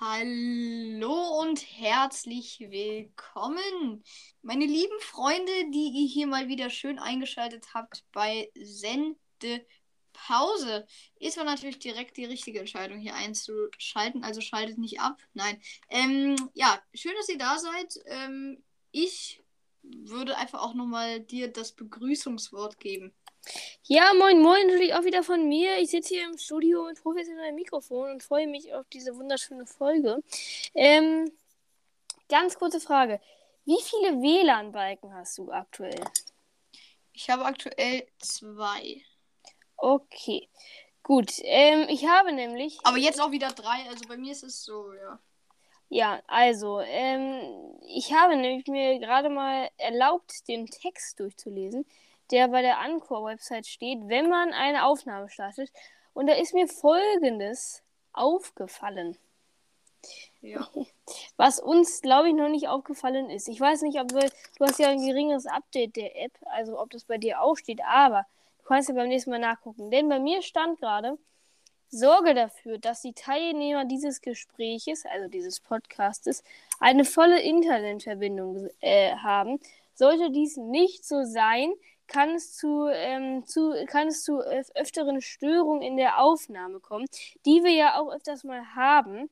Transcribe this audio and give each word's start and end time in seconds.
Hallo 0.00 1.40
und 1.40 1.64
herzlich 1.78 2.58
willkommen, 2.58 4.02
meine 4.42 4.66
lieben 4.66 4.98
Freunde, 4.98 5.52
die 5.72 5.92
ihr 5.94 6.08
hier 6.08 6.26
mal 6.26 6.48
wieder 6.48 6.70
schön 6.70 6.98
eingeschaltet 6.98 7.72
habt 7.72 8.04
bei 8.10 8.50
Sende 8.56 9.64
Pause. 10.12 10.84
Ist 11.20 11.38
aber 11.38 11.50
natürlich 11.50 11.78
direkt 11.78 12.16
die 12.16 12.24
richtige 12.24 12.58
Entscheidung, 12.58 12.98
hier 12.98 13.14
einzuschalten. 13.14 14.24
Also 14.24 14.40
schaltet 14.40 14.78
nicht 14.78 14.98
ab. 14.98 15.22
Nein. 15.34 15.62
Ähm, 15.88 16.34
ja, 16.54 16.82
schön, 16.94 17.14
dass 17.16 17.28
ihr 17.28 17.38
da 17.38 17.58
seid. 17.58 17.94
Ähm, 18.06 18.64
ich 18.90 19.40
würde 19.82 20.36
einfach 20.36 20.62
auch 20.62 20.74
nochmal 20.74 21.20
dir 21.20 21.46
das 21.46 21.70
Begrüßungswort 21.74 22.80
geben. 22.80 23.14
Ja, 23.84 24.12
moin, 24.14 24.40
moin, 24.42 24.66
natürlich 24.66 24.94
auch 24.94 25.04
wieder 25.04 25.22
von 25.22 25.48
mir. 25.48 25.78
Ich 25.78 25.90
sitze 25.90 26.14
hier 26.14 26.24
im 26.26 26.36
Studio 26.36 26.84
mit 26.84 27.02
professionellem 27.02 27.54
Mikrofon 27.54 28.10
und 28.10 28.22
freue 28.22 28.46
mich 28.46 28.72
auf 28.74 28.86
diese 28.92 29.16
wunderschöne 29.16 29.66
Folge. 29.66 30.22
Ähm, 30.74 31.32
ganz 32.28 32.58
kurze 32.58 32.80
Frage. 32.80 33.20
Wie 33.64 33.78
viele 33.82 34.20
WLAN-Balken 34.20 35.14
hast 35.14 35.38
du 35.38 35.50
aktuell? 35.50 36.00
Ich 37.12 37.30
habe 37.30 37.44
aktuell 37.44 38.06
zwei. 38.18 39.02
Okay, 39.76 40.48
gut. 41.02 41.32
Ähm, 41.42 41.86
ich 41.88 42.06
habe 42.06 42.32
nämlich. 42.32 42.78
Aber 42.84 42.98
jetzt 42.98 43.20
auch 43.20 43.30
wieder 43.30 43.48
drei. 43.48 43.88
Also 43.88 44.06
bei 44.06 44.16
mir 44.16 44.32
ist 44.32 44.42
es 44.42 44.64
so, 44.64 44.92
ja. 44.94 45.18
Ja, 45.90 46.20
also, 46.26 46.80
ähm, 46.80 47.40
ich 47.86 48.12
habe 48.12 48.36
nämlich 48.36 48.66
mir 48.66 48.98
gerade 48.98 49.30
mal 49.30 49.70
erlaubt, 49.78 50.46
den 50.46 50.66
Text 50.66 51.18
durchzulesen, 51.18 51.86
der 52.30 52.48
bei 52.48 52.62
der 52.62 52.78
Anchor-Website 52.80 53.66
steht, 53.66 54.08
wenn 54.08 54.28
man 54.28 54.52
eine 54.52 54.84
Aufnahme 54.84 55.28
startet. 55.28 55.70
Und 56.14 56.26
da 56.26 56.34
ist 56.34 56.54
mir 56.54 56.66
Folgendes 56.66 57.82
aufgefallen. 58.12 59.16
Ja. 60.40 60.68
Was 61.36 61.60
uns, 61.60 62.00
glaube 62.02 62.28
ich, 62.28 62.34
noch 62.34 62.48
nicht 62.48 62.68
aufgefallen 62.68 63.30
ist. 63.30 63.48
Ich 63.48 63.60
weiß 63.60 63.82
nicht, 63.82 64.00
ob 64.00 64.12
wir, 64.12 64.30
du 64.58 64.64
hast 64.64 64.78
ja 64.78 64.88
ein 64.88 65.04
geringeres 65.04 65.46
Update 65.46 65.96
der 65.96 66.20
App, 66.20 66.32
also 66.46 66.80
ob 66.80 66.90
das 66.90 67.04
bei 67.04 67.18
dir 67.18 67.40
auch 67.40 67.56
steht, 67.56 67.80
aber 67.84 68.26
du 68.58 68.64
kannst 68.64 68.88
ja 68.88 68.94
beim 68.94 69.08
nächsten 69.08 69.30
Mal 69.30 69.38
nachgucken. 69.38 69.90
Denn 69.90 70.08
bei 70.08 70.18
mir 70.18 70.42
stand 70.42 70.78
gerade, 70.78 71.18
Sorge 71.90 72.34
dafür, 72.34 72.78
dass 72.78 73.00
die 73.00 73.14
Teilnehmer 73.14 73.86
dieses 73.86 74.20
Gespräches, 74.20 75.06
also 75.06 75.28
dieses 75.28 75.58
Podcastes, 75.60 76.44
eine 76.80 77.04
volle 77.04 77.40
Internetverbindung 77.40 78.68
äh, 78.80 79.14
haben. 79.16 79.58
Sollte 79.94 80.30
dies 80.30 80.58
nicht 80.58 81.06
so 81.06 81.24
sein, 81.24 81.72
kann 82.08 82.30
es 82.30 82.56
zu, 82.56 82.88
ähm, 82.88 83.46
zu, 83.46 83.74
kann 83.86 84.08
es 84.08 84.24
zu 84.24 84.40
öfteren 84.40 85.20
Störungen 85.20 85.82
in 85.82 85.96
der 85.96 86.18
Aufnahme 86.18 86.80
kommen, 86.80 87.06
die 87.46 87.62
wir 87.62 87.72
ja 87.72 88.00
auch 88.00 88.12
öfters 88.12 88.44
mal 88.44 88.74
haben. 88.74 89.30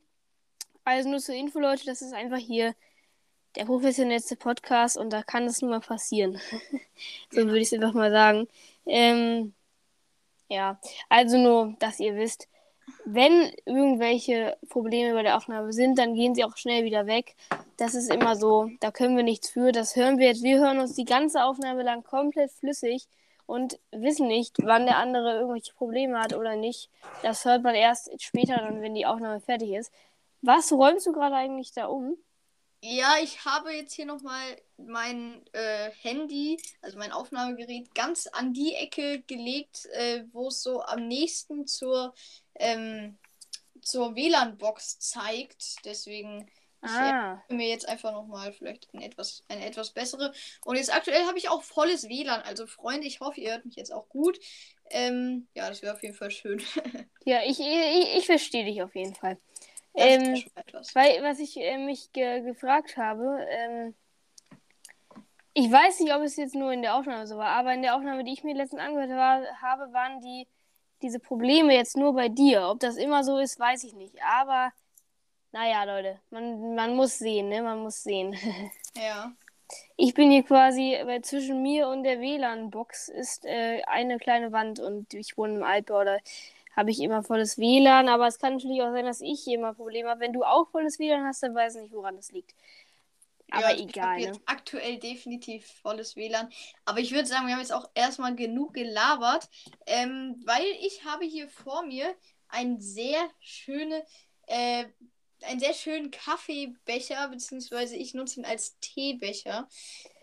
Also 0.83 1.09
nur 1.09 1.19
zur 1.19 1.35
Info, 1.35 1.59
Leute, 1.59 1.85
das 1.85 2.01
ist 2.01 2.13
einfach 2.13 2.37
hier 2.37 2.73
der 3.55 3.65
professionellste 3.65 4.35
Podcast 4.35 4.97
und 4.97 5.11
da 5.11 5.23
kann 5.23 5.45
es 5.45 5.61
nun 5.61 5.71
mal 5.71 5.79
passieren. 5.79 6.39
so 7.31 7.37
würde 7.37 7.59
ich 7.59 7.67
es 7.67 7.73
einfach 7.73 7.93
mal 7.93 8.11
sagen. 8.11 8.47
Ähm, 8.85 9.53
ja, 10.47 10.79
also 11.09 11.37
nur, 11.37 11.75
dass 11.79 11.99
ihr 11.99 12.15
wisst, 12.15 12.47
wenn 13.05 13.51
irgendwelche 13.65 14.57
Probleme 14.69 15.13
bei 15.13 15.23
der 15.23 15.37
Aufnahme 15.37 15.73
sind, 15.73 15.97
dann 15.97 16.13
gehen 16.13 16.35
sie 16.35 16.43
auch 16.43 16.57
schnell 16.57 16.83
wieder 16.83 17.07
weg. 17.07 17.35
Das 17.77 17.95
ist 17.95 18.13
immer 18.13 18.35
so, 18.35 18.69
da 18.79 18.91
können 18.91 19.15
wir 19.15 19.23
nichts 19.23 19.49
für. 19.49 19.71
Das 19.71 19.95
hören 19.95 20.17
wir 20.17 20.27
jetzt. 20.27 20.43
Wir 20.43 20.59
hören 20.59 20.79
uns 20.79 20.93
die 20.93 21.05
ganze 21.05 21.43
Aufnahme 21.43 21.83
lang 21.83 22.03
komplett 22.03 22.51
flüssig 22.51 23.07
und 23.45 23.79
wissen 23.91 24.27
nicht, 24.27 24.57
wann 24.61 24.85
der 24.85 24.97
andere 24.97 25.39
irgendwelche 25.39 25.73
Probleme 25.73 26.19
hat 26.19 26.33
oder 26.33 26.55
nicht. 26.55 26.89
Das 27.23 27.45
hört 27.45 27.63
man 27.63 27.75
erst 27.75 28.11
später 28.21 28.57
dann, 28.57 28.81
wenn 28.81 28.93
die 28.93 29.05
Aufnahme 29.05 29.39
fertig 29.39 29.71
ist. 29.71 29.91
Was 30.41 30.71
räumst 30.71 31.07
du 31.07 31.11
gerade 31.11 31.35
eigentlich 31.35 31.71
da 31.73 31.85
um? 31.85 32.17
Ja, 32.81 33.15
ich 33.21 33.43
habe 33.43 33.71
jetzt 33.71 33.93
hier 33.93 34.05
nochmal 34.05 34.61
mein 34.77 35.43
äh, 35.53 35.89
Handy, 36.01 36.61
also 36.81 36.97
mein 36.97 37.11
Aufnahmegerät, 37.11 37.93
ganz 37.95 38.27
an 38.27 38.53
die 38.53 38.75
Ecke 38.75 39.23
gelegt, 39.23 39.87
äh, 39.93 40.25
wo 40.31 40.49
es 40.49 40.61
so 40.61 40.83
am 40.83 41.07
nächsten 41.07 41.65
zur, 41.65 42.13
ähm, 42.55 43.17
zur 43.81 44.15
WLAN-Box 44.15 44.99
zeigt. 44.99 45.85
Deswegen 45.85 46.51
ah. 46.81 47.41
ich 47.49 47.55
mir 47.55 47.67
jetzt 47.67 47.87
einfach 47.89 48.11
nochmal 48.11 48.53
vielleicht 48.53 48.87
eine 48.93 49.05
etwas, 49.05 49.43
eine 49.47 49.65
etwas 49.65 49.91
bessere. 49.91 50.31
Und 50.63 50.75
jetzt 50.75 50.93
aktuell 50.93 51.25
habe 51.25 51.39
ich 51.39 51.49
auch 51.49 51.63
volles 51.63 52.07
WLAN. 52.07 52.41
Also 52.43 52.67
Freunde, 52.67 53.07
ich 53.07 53.21
hoffe, 53.21 53.41
ihr 53.41 53.51
hört 53.51 53.65
mich 53.65 53.75
jetzt 53.75 53.91
auch 53.91 54.07
gut. 54.07 54.39
Ähm, 54.91 55.47
ja, 55.55 55.67
das 55.67 55.81
wäre 55.81 55.95
auf 55.95 56.03
jeden 56.03 56.15
Fall 56.15 56.29
schön. 56.29 56.61
ja, 57.25 57.41
ich, 57.43 57.59
ich, 57.59 58.17
ich 58.17 58.25
verstehe 58.27 58.65
dich 58.65 58.83
auf 58.83 58.95
jeden 58.95 59.15
Fall. 59.15 59.39
Ähm, 59.97 60.43
weil, 60.93 61.23
was 61.23 61.39
ich 61.39 61.57
äh, 61.57 61.77
mich 61.77 62.11
ge 62.11 62.41
gefragt 62.41 62.97
habe, 62.97 63.45
ähm, 63.49 63.95
ich 65.53 65.71
weiß 65.71 66.01
nicht, 66.01 66.13
ob 66.13 66.21
es 66.21 66.35
jetzt 66.35 66.53
nur 66.53 66.71
in 66.71 66.83
der 66.83 66.95
Aufnahme 66.95 67.25
so 67.25 67.37
war, 67.37 67.49
aber 67.49 67.73
in 67.73 67.81
der 67.81 67.95
Aufnahme, 67.95 68.23
die 68.23 68.33
ich 68.33 68.43
mir 68.43 68.55
letztens 68.55 68.81
angehört 68.81 69.09
war, 69.09 69.41
habe, 69.61 69.91
waren 69.91 70.21
die 70.21 70.47
diese 71.01 71.19
Probleme 71.19 71.73
jetzt 71.73 71.97
nur 71.97 72.13
bei 72.13 72.29
dir. 72.29 72.67
Ob 72.69 72.79
das 72.79 72.97
immer 72.97 73.23
so 73.23 73.37
ist, 73.37 73.59
weiß 73.59 73.83
ich 73.83 73.93
nicht. 73.93 74.15
Aber 74.23 74.71
naja, 75.51 75.83
Leute, 75.83 76.19
man, 76.29 76.75
man 76.75 76.95
muss 76.95 77.17
sehen, 77.17 77.49
ne? 77.49 77.61
Man 77.61 77.79
muss 77.79 78.03
sehen. 78.03 78.35
ja. 78.95 79.31
Ich 79.95 80.13
bin 80.13 80.31
hier 80.31 80.43
quasi, 80.43 80.97
weil 81.03 81.23
zwischen 81.23 81.61
mir 81.61 81.89
und 81.89 82.03
der 82.03 82.21
WLAN-Box 82.21 83.09
ist 83.09 83.45
äh, 83.45 83.81
eine 83.85 84.17
kleine 84.17 84.51
Wand 84.51 84.79
und 84.79 85.13
ich 85.13 85.37
wohne 85.37 85.55
im 85.55 85.63
Altbau. 85.63 86.03
Da 86.03 86.17
habe 86.77 86.91
ich 86.91 87.01
immer 87.01 87.23
volles 87.23 87.57
WLAN, 87.57 88.07
aber 88.07 88.27
es 88.27 88.37
kann 88.37 88.53
natürlich 88.53 88.83
auch 88.83 88.91
sein, 88.91 89.05
dass 89.05 89.19
ich 89.21 89.41
hier 89.43 89.57
immer 89.57 89.73
Probleme 89.73 90.09
habe. 90.09 90.19
Wenn 90.19 90.33
du 90.33 90.43
auch 90.43 90.69
volles 90.69 90.99
WLAN 90.99 91.25
hast, 91.25 91.41
dann 91.41 91.55
weiß 91.55 91.75
ich 91.75 91.81
nicht, 91.81 91.93
woran 91.93 92.15
das 92.15 92.31
liegt. 92.31 92.53
Aber 93.49 93.71
ja, 93.71 93.83
egal. 93.83 94.19
Ne? 94.19 94.31
aktuell 94.45 94.99
definitiv 94.99 95.65
volles 95.81 96.15
WLAN. 96.15 96.49
Aber 96.85 96.99
ich 96.99 97.11
würde 97.13 97.27
sagen, 97.27 97.47
wir 97.47 97.53
haben 97.53 97.61
jetzt 97.61 97.73
auch 97.73 97.89
erstmal 97.95 98.35
genug 98.35 98.75
gelabert, 98.75 99.49
ähm, 99.87 100.39
weil 100.45 100.65
ich 100.81 101.03
habe 101.03 101.25
hier 101.25 101.49
vor 101.49 101.83
mir 101.83 102.13
ein 102.49 102.79
sehr 102.79 103.27
schöne, 103.39 104.05
äh, 104.45 104.85
einen 105.43 105.59
sehr 105.59 105.73
schönen 105.73 106.11
Kaffeebecher, 106.11 107.27
beziehungsweise 107.29 107.95
ich 107.95 108.13
nutze 108.13 108.39
ihn 108.39 108.45
als 108.45 108.77
Teebecher. 108.79 109.67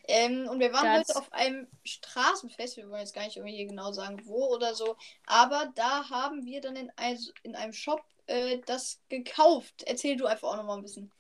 Ähm, 0.06 0.48
und 0.48 0.60
wir 0.60 0.72
waren 0.72 0.84
das... 0.84 1.08
heute 1.08 1.18
auf 1.18 1.32
einem 1.32 1.66
Straßenfest, 1.84 2.76
wir 2.76 2.88
wollen 2.90 3.00
jetzt 3.00 3.14
gar 3.14 3.24
nicht 3.24 3.36
irgendwie 3.36 3.56
hier 3.56 3.66
genau 3.66 3.92
sagen, 3.92 4.20
wo 4.24 4.54
oder 4.54 4.74
so, 4.74 4.96
aber 5.26 5.72
da 5.74 6.10
haben 6.10 6.44
wir 6.44 6.60
dann 6.60 6.76
in, 6.76 6.92
also 6.96 7.32
in 7.42 7.56
einem 7.56 7.72
Shop 7.72 8.02
äh, 8.26 8.58
das 8.66 9.00
gekauft. 9.08 9.82
Erzähl 9.86 10.16
du 10.16 10.26
einfach 10.26 10.48
auch 10.48 10.56
nochmal 10.56 10.76
ein 10.76 10.82
bisschen. 10.82 11.10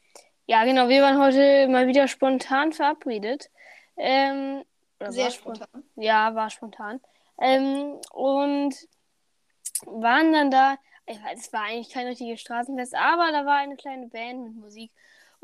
Ja, 0.46 0.64
genau, 0.64 0.88
wir 0.88 1.02
waren 1.02 1.18
heute 1.18 1.68
mal 1.68 1.86
wieder 1.86 2.08
spontan 2.08 2.72
verabredet. 2.72 3.50
Ähm, 3.96 4.64
Sehr 5.08 5.30
spontan. 5.30 5.68
spontan. 5.68 5.90
Ja, 5.96 6.34
war 6.34 6.50
spontan. 6.50 7.00
Ähm, 7.40 7.98
und 8.12 8.74
waren 9.86 10.32
dann 10.32 10.50
da, 10.50 10.76
es 11.06 11.52
war 11.52 11.62
eigentlich 11.62 11.90
kein 11.90 12.06
richtiges 12.06 12.40
Straßenfest, 12.40 12.94
aber 12.94 13.32
da 13.32 13.46
war 13.46 13.56
eine 13.56 13.76
kleine 13.76 14.08
Band 14.08 14.44
mit 14.44 14.54
Musik. 14.54 14.92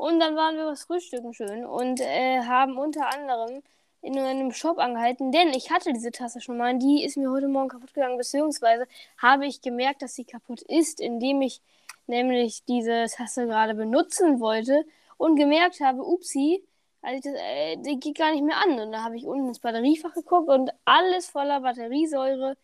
Und 0.01 0.19
dann 0.19 0.35
waren 0.35 0.55
wir 0.57 0.65
was 0.65 0.85
frühstücken 0.85 1.31
schön 1.31 1.63
und 1.63 2.01
äh, 2.01 2.39
haben 2.39 2.75
unter 2.79 3.13
anderem 3.13 3.61
in 4.01 4.17
einem 4.17 4.51
Shop 4.51 4.79
angehalten, 4.79 5.31
denn 5.31 5.49
ich 5.49 5.69
hatte 5.69 5.93
diese 5.93 6.11
Tasse 6.11 6.41
schon 6.41 6.57
mal, 6.57 6.75
die 6.79 7.03
ist 7.03 7.17
mir 7.17 7.29
heute 7.29 7.47
Morgen 7.47 7.69
kaputt 7.69 7.93
gegangen, 7.93 8.17
beziehungsweise 8.17 8.87
habe 9.19 9.45
ich 9.45 9.61
gemerkt, 9.61 10.01
dass 10.01 10.15
sie 10.15 10.23
kaputt 10.25 10.63
ist, 10.63 10.99
indem 10.99 11.43
ich 11.43 11.61
nämlich 12.07 12.63
diese 12.65 13.05
Tasse 13.15 13.45
gerade 13.45 13.75
benutzen 13.75 14.39
wollte 14.39 14.85
und 15.17 15.35
gemerkt 15.35 15.81
habe, 15.81 16.03
upsi, 16.03 16.63
also 17.03 17.21
das, 17.29 17.39
äh, 17.39 17.77
die 17.77 17.99
geht 17.99 18.17
gar 18.17 18.31
nicht 18.31 18.43
mehr 18.43 18.57
an. 18.57 18.79
Und 18.79 18.91
da 18.93 19.03
habe 19.03 19.17
ich 19.17 19.27
unten 19.27 19.49
ins 19.49 19.59
Batteriefach 19.59 20.15
geguckt 20.15 20.49
und 20.49 20.71
alles 20.83 21.29
voller 21.29 21.59
Batteriesäure 21.61 22.57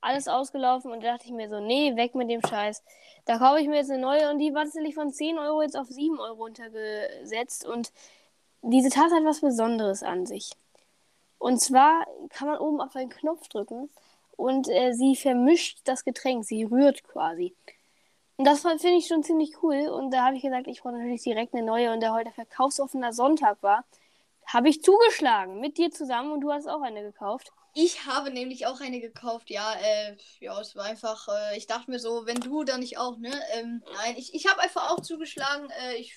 alles 0.00 0.28
ausgelaufen 0.28 0.92
und 0.92 1.02
da 1.02 1.12
dachte 1.12 1.26
ich 1.26 1.32
mir 1.32 1.48
so, 1.48 1.60
nee, 1.60 1.96
weg 1.96 2.14
mit 2.14 2.30
dem 2.30 2.40
Scheiß. 2.44 2.82
Da 3.24 3.38
kaufe 3.38 3.60
ich 3.60 3.68
mir 3.68 3.76
jetzt 3.76 3.90
eine 3.90 4.02
neue 4.02 4.30
und 4.30 4.38
die 4.38 4.54
war 4.54 4.64
tatsächlich 4.64 4.94
von 4.94 5.12
10 5.12 5.38
Euro 5.38 5.62
jetzt 5.62 5.76
auf 5.76 5.88
7 5.88 6.18
Euro 6.18 6.44
runtergesetzt 6.44 7.66
und 7.66 7.92
diese 8.62 8.90
Tasse 8.90 9.16
hat 9.16 9.24
was 9.24 9.40
Besonderes 9.40 10.02
an 10.02 10.26
sich. 10.26 10.52
Und 11.38 11.60
zwar 11.60 12.06
kann 12.30 12.48
man 12.48 12.58
oben 12.58 12.80
auf 12.80 12.96
einen 12.96 13.10
Knopf 13.10 13.48
drücken 13.48 13.90
und 14.36 14.68
äh, 14.68 14.92
sie 14.92 15.16
vermischt 15.16 15.80
das 15.84 16.04
Getränk, 16.04 16.44
sie 16.44 16.64
rührt 16.64 17.04
quasi. 17.04 17.54
Und 18.36 18.44
das 18.44 18.60
finde 18.60 18.98
ich 18.98 19.06
schon 19.06 19.22
ziemlich 19.22 19.62
cool. 19.62 19.88
Und 19.88 20.10
da 20.12 20.26
habe 20.26 20.36
ich 20.36 20.42
gesagt, 20.42 20.66
ich 20.66 20.82
brauche 20.82 20.92
natürlich 20.94 21.22
direkt 21.22 21.54
eine 21.54 21.64
neue. 21.64 21.92
Und 21.92 22.02
da 22.02 22.14
heute 22.14 22.30
verkaufsoffener 22.30 23.12
Sonntag 23.12 23.62
war, 23.62 23.84
habe 24.46 24.68
ich 24.68 24.82
zugeschlagen 24.82 25.60
mit 25.60 25.78
dir 25.78 25.90
zusammen 25.90 26.32
und 26.32 26.40
du 26.42 26.52
hast 26.52 26.68
auch 26.68 26.82
eine 26.82 27.02
gekauft. 27.02 27.52
Ich 27.78 28.06
habe 28.06 28.30
nämlich 28.30 28.66
auch 28.66 28.80
eine 28.80 29.00
gekauft, 29.00 29.50
ja. 29.50 29.74
Äh, 29.74 30.16
ja, 30.40 30.58
es 30.58 30.74
war 30.76 30.86
einfach, 30.86 31.28
äh, 31.28 31.58
ich 31.58 31.66
dachte 31.66 31.90
mir 31.90 31.98
so, 31.98 32.24
wenn 32.24 32.40
du 32.40 32.64
dann 32.64 32.80
nicht 32.80 32.96
auch, 32.96 33.18
ne? 33.18 33.30
Ähm, 33.52 33.82
nein, 33.92 34.16
ich, 34.16 34.32
ich 34.32 34.46
habe 34.46 34.62
einfach 34.62 34.90
auch 34.90 35.02
zugeschlagen. 35.02 35.68
Äh, 35.82 35.96
ich 35.96 36.16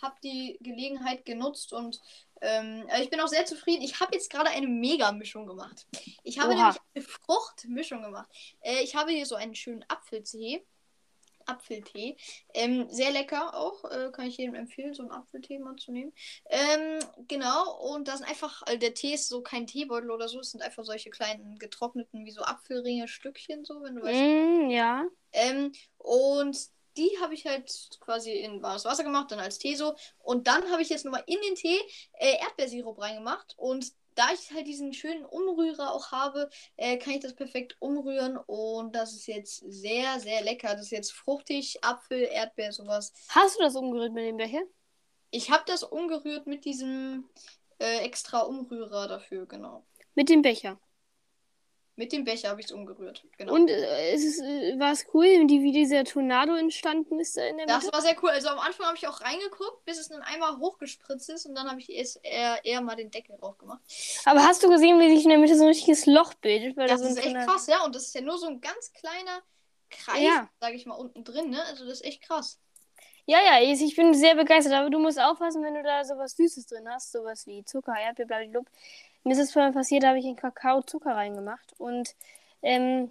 habe 0.00 0.14
die 0.22 0.56
Gelegenheit 0.60 1.24
genutzt 1.24 1.72
und 1.72 2.00
ähm, 2.40 2.86
also 2.90 3.02
ich 3.02 3.10
bin 3.10 3.20
auch 3.20 3.26
sehr 3.26 3.44
zufrieden. 3.44 3.82
Ich 3.82 3.98
habe 3.98 4.14
jetzt 4.14 4.30
gerade 4.30 4.50
eine 4.50 4.68
Mega-Mischung 4.68 5.48
gemacht. 5.48 5.84
Ich 6.22 6.38
habe 6.38 6.54
Oha. 6.54 6.56
nämlich 6.56 6.80
eine 6.94 7.04
Fruchtmischung 7.04 8.02
gemacht. 8.02 8.28
Äh, 8.60 8.84
ich 8.84 8.94
habe 8.94 9.10
hier 9.10 9.26
so 9.26 9.34
einen 9.34 9.56
schönen 9.56 9.84
Apfeltee. 9.88 10.64
Apfeltee. 11.48 12.16
Ähm, 12.54 12.88
sehr 12.90 13.10
lecker 13.10 13.54
auch. 13.54 13.84
Äh, 13.84 14.10
kann 14.12 14.26
ich 14.26 14.36
jedem 14.36 14.54
empfehlen, 14.54 14.94
so 14.94 15.02
einen 15.02 15.12
Apfeltee 15.12 15.58
mal 15.58 15.76
zu 15.76 15.92
nehmen. 15.92 16.12
Ähm, 16.50 16.98
genau. 17.26 17.78
Und 17.92 18.08
da 18.08 18.16
sind 18.16 18.28
einfach, 18.28 18.62
also 18.62 18.78
der 18.78 18.94
Tee 18.94 19.14
ist 19.14 19.28
so 19.28 19.42
kein 19.42 19.66
Teebeutel 19.66 20.10
oder 20.10 20.28
so. 20.28 20.40
Es 20.40 20.50
sind 20.50 20.62
einfach 20.62 20.84
solche 20.84 21.10
kleinen 21.10 21.58
getrockneten, 21.58 22.24
wie 22.24 22.32
so 22.32 22.42
Apfelringe, 22.42 23.08
Stückchen, 23.08 23.64
so, 23.64 23.82
wenn 23.82 23.96
du 23.96 24.02
weißt. 24.02 24.20
Mm, 24.20 24.70
ja. 24.70 25.04
Ähm, 25.32 25.72
und 25.98 26.56
die 26.96 27.10
habe 27.20 27.34
ich 27.34 27.46
halt 27.46 27.72
quasi 28.00 28.32
in 28.32 28.60
warmes 28.60 28.84
Wasser 28.84 29.04
gemacht, 29.04 29.30
dann 29.30 29.38
als 29.38 29.58
Tee 29.58 29.76
so. 29.76 29.94
Und 30.18 30.46
dann 30.48 30.70
habe 30.70 30.82
ich 30.82 30.88
jetzt 30.88 31.04
nochmal 31.04 31.22
in 31.26 31.38
den 31.46 31.54
Tee 31.54 31.78
äh, 32.14 32.38
Erdbeersirup 32.40 33.00
reingemacht. 33.00 33.54
Und 33.56 33.92
da 34.18 34.32
ich 34.32 34.52
halt 34.52 34.66
diesen 34.66 34.92
schönen 34.92 35.24
Umrührer 35.24 35.94
auch 35.94 36.10
habe, 36.10 36.50
äh, 36.76 36.96
kann 36.98 37.14
ich 37.14 37.20
das 37.20 37.34
perfekt 37.34 37.76
umrühren. 37.78 38.36
Und 38.36 38.96
das 38.96 39.12
ist 39.12 39.28
jetzt 39.28 39.58
sehr, 39.58 40.18
sehr 40.18 40.42
lecker. 40.42 40.72
Das 40.72 40.86
ist 40.86 40.90
jetzt 40.90 41.12
fruchtig, 41.12 41.78
Apfel, 41.82 42.22
Erdbeer, 42.22 42.72
sowas. 42.72 43.12
Hast 43.28 43.56
du 43.56 43.62
das 43.62 43.76
umgerührt 43.76 44.12
mit 44.12 44.24
dem 44.24 44.36
Becher? 44.36 44.62
Ich 45.30 45.52
habe 45.52 45.62
das 45.66 45.84
umgerührt 45.84 46.48
mit 46.48 46.64
diesem 46.64 47.28
äh, 47.78 47.98
extra 47.98 48.40
Umrührer 48.40 49.06
dafür, 49.06 49.46
genau. 49.46 49.86
Mit 50.16 50.28
dem 50.30 50.42
Becher. 50.42 50.80
Mit 51.98 52.12
dem 52.12 52.22
Becher 52.22 52.50
habe 52.50 52.60
ich 52.60 52.66
es 52.66 52.72
umgerührt, 52.72 53.24
genau. 53.36 53.52
Und 53.54 53.68
äh, 53.68 54.12
es, 54.12 54.38
äh, 54.40 54.78
war 54.78 54.92
es 54.92 55.04
cool, 55.12 55.46
die, 55.48 55.62
wie 55.64 55.72
dieser 55.72 56.04
Tornado 56.04 56.54
entstanden 56.54 57.18
ist 57.18 57.36
da 57.36 57.42
in 57.44 57.56
der 57.56 57.66
Mitte? 57.66 57.80
Das 57.86 57.92
war 57.92 58.00
sehr 58.00 58.14
cool. 58.22 58.30
Also 58.30 58.48
am 58.50 58.60
Anfang 58.60 58.86
habe 58.86 58.96
ich 58.96 59.08
auch 59.08 59.20
reingeguckt, 59.20 59.84
bis 59.84 59.98
es 59.98 60.06
dann 60.08 60.22
einmal 60.22 60.58
hochgespritzt 60.58 61.28
ist 61.30 61.46
und 61.46 61.56
dann 61.56 61.68
habe 61.68 61.80
ich 61.80 61.90
erst 61.90 62.20
eher, 62.22 62.64
eher 62.64 62.80
mal 62.82 62.94
den 62.94 63.10
Deckel 63.10 63.36
drauf 63.36 63.58
gemacht. 63.58 63.80
Aber 64.26 64.44
hast 64.44 64.62
du 64.62 64.68
gesehen, 64.70 65.00
wie 65.00 65.12
sich 65.12 65.24
in 65.24 65.30
der 65.30 65.38
Mitte 65.40 65.56
so 65.56 65.62
ein 65.64 65.68
richtiges 65.70 66.06
Loch 66.06 66.34
bildet? 66.34 66.76
Weil 66.76 66.86
Das 66.86 67.00
da 67.00 67.08
so 67.08 67.12
ist 67.14 67.18
echt 67.18 67.26
Tornado- 67.32 67.50
krass, 67.50 67.66
ja. 67.66 67.84
Und 67.84 67.96
das 67.96 68.02
ist 68.06 68.14
ja 68.14 68.20
nur 68.20 68.38
so 68.38 68.46
ein 68.46 68.60
ganz 68.60 68.92
kleiner 68.92 69.42
Kreis, 69.90 70.22
Ja. 70.22 70.48
sage 70.60 70.76
ich 70.76 70.86
mal, 70.86 70.94
unten 70.94 71.24
drin, 71.24 71.50
ne? 71.50 71.64
Also 71.64 71.84
das 71.84 71.94
ist 71.94 72.04
echt 72.06 72.22
krass. 72.22 72.60
Ja, 73.26 73.38
ja, 73.44 73.60
ich 73.60 73.82
ich 73.82 73.94
bin 73.96 74.14
sehr 74.14 74.36
begeistert, 74.36 74.72
aber 74.72 74.88
du 74.88 74.98
musst 74.98 75.20
aufpassen, 75.20 75.62
wenn 75.62 75.74
du 75.74 75.82
da 75.82 76.02
sowas 76.04 76.36
Süßes 76.36 76.64
drin 76.66 76.88
hast, 76.88 77.12
sowas 77.12 77.46
wie 77.46 77.62
Zucker, 77.64 77.92
Erdbeer, 77.98 78.24
blablabla. 78.26 78.62
Mir 79.28 79.34
ist 79.34 79.40
es 79.40 79.52
vorhin 79.52 79.74
passiert, 79.74 80.04
da 80.04 80.08
habe 80.08 80.18
ich 80.18 80.24
in 80.24 80.36
Kakao 80.36 80.80
Zucker 80.80 81.14
reingemacht 81.14 81.74
und 81.76 82.14
ähm, 82.62 83.10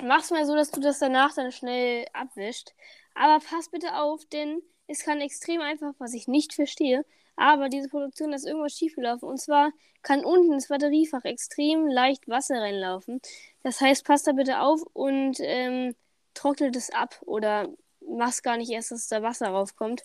mach's 0.00 0.30
mal 0.30 0.46
so, 0.46 0.54
dass 0.54 0.70
du 0.70 0.80
das 0.80 1.00
danach 1.00 1.34
dann 1.34 1.50
schnell 1.50 2.06
abwischt. 2.12 2.70
Aber 3.16 3.44
pass 3.44 3.68
bitte 3.68 3.96
auf, 3.96 4.24
denn 4.26 4.62
es 4.86 5.02
kann 5.02 5.20
extrem 5.20 5.60
einfach, 5.60 5.92
was 5.98 6.14
ich 6.14 6.28
nicht 6.28 6.54
verstehe, 6.54 7.04
aber 7.34 7.68
diese 7.68 7.88
Produktion 7.88 8.32
ist 8.32 8.46
irgendwas 8.46 8.78
schiefgelaufen. 8.78 9.28
Und 9.28 9.38
zwar 9.40 9.72
kann 10.02 10.24
unten 10.24 10.52
das 10.52 10.68
Batteriefach 10.68 11.24
extrem 11.24 11.88
leicht 11.88 12.28
Wasser 12.28 12.60
reinlaufen. 12.60 13.20
Das 13.64 13.80
heißt, 13.80 14.04
passt 14.04 14.28
da 14.28 14.32
bitte 14.32 14.60
auf 14.60 14.82
und 14.92 15.38
ähm, 15.40 15.96
trocknet 16.34 16.76
es 16.76 16.90
ab 16.90 17.20
oder 17.22 17.68
mach's 18.06 18.44
gar 18.44 18.56
nicht 18.56 18.70
erst, 18.70 18.92
dass 18.92 19.08
da 19.08 19.20
Wasser 19.24 19.48
raufkommt. 19.48 20.04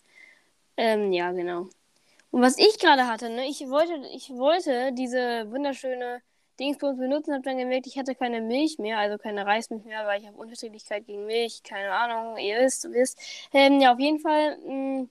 Ähm, 0.76 1.14
ja, 1.14 1.32
genau. 1.34 1.70
Und 2.36 2.42
was 2.42 2.58
ich 2.58 2.80
gerade 2.80 3.08
hatte, 3.08 3.30
ne, 3.30 3.48
ich 3.48 3.62
wollte, 3.70 3.94
ich 4.14 4.30
wollte 4.30 4.92
diese 4.92 5.50
wunderschöne 5.52 6.22
Dingsbums 6.60 6.98
benutzen, 6.98 7.34
habe 7.34 7.44
dann 7.44 7.58
gemerkt, 7.58 7.88
ich 7.88 7.98
hatte 7.98 8.14
keine 8.14 8.42
Milch 8.42 8.78
mehr, 8.78 8.98
also 8.98 9.18
keine 9.18 9.46
Reismilch 9.46 9.86
mehr, 9.86 10.06
weil 10.06 10.20
ich 10.20 10.28
habe 10.28 10.36
Unverträglichkeit 10.36 11.06
gegen 11.06 11.28
Milch, 11.28 11.64
keine 11.64 11.94
Ahnung, 11.94 12.36
ihr 12.36 12.60
wisst, 12.60 12.92
wisst. 12.92 13.22
Ähm, 13.54 13.80
ja, 13.80 13.94
auf 13.94 14.02
jeden 14.02 14.20
Fall 14.20 14.58
mh, 14.58 15.08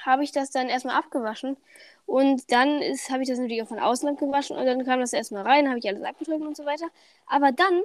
habe 0.00 0.24
ich 0.24 0.32
das 0.32 0.50
dann 0.50 0.70
erstmal 0.70 0.96
abgewaschen 0.96 1.58
und 2.06 2.50
dann 2.50 2.80
habe 3.10 3.22
ich 3.22 3.28
das 3.28 3.38
natürlich 3.38 3.62
auch 3.62 3.68
von 3.68 3.78
außen 3.78 4.08
abgewaschen 4.08 4.56
und 4.56 4.64
dann 4.64 4.86
kam 4.86 5.00
das 5.00 5.12
erstmal 5.12 5.42
rein, 5.42 5.68
habe 5.68 5.80
ich 5.80 5.86
alles 5.86 6.02
abgetrocknet 6.02 6.48
und 6.48 6.56
so 6.56 6.64
weiter. 6.64 6.86
Aber 7.26 7.52
dann 7.52 7.82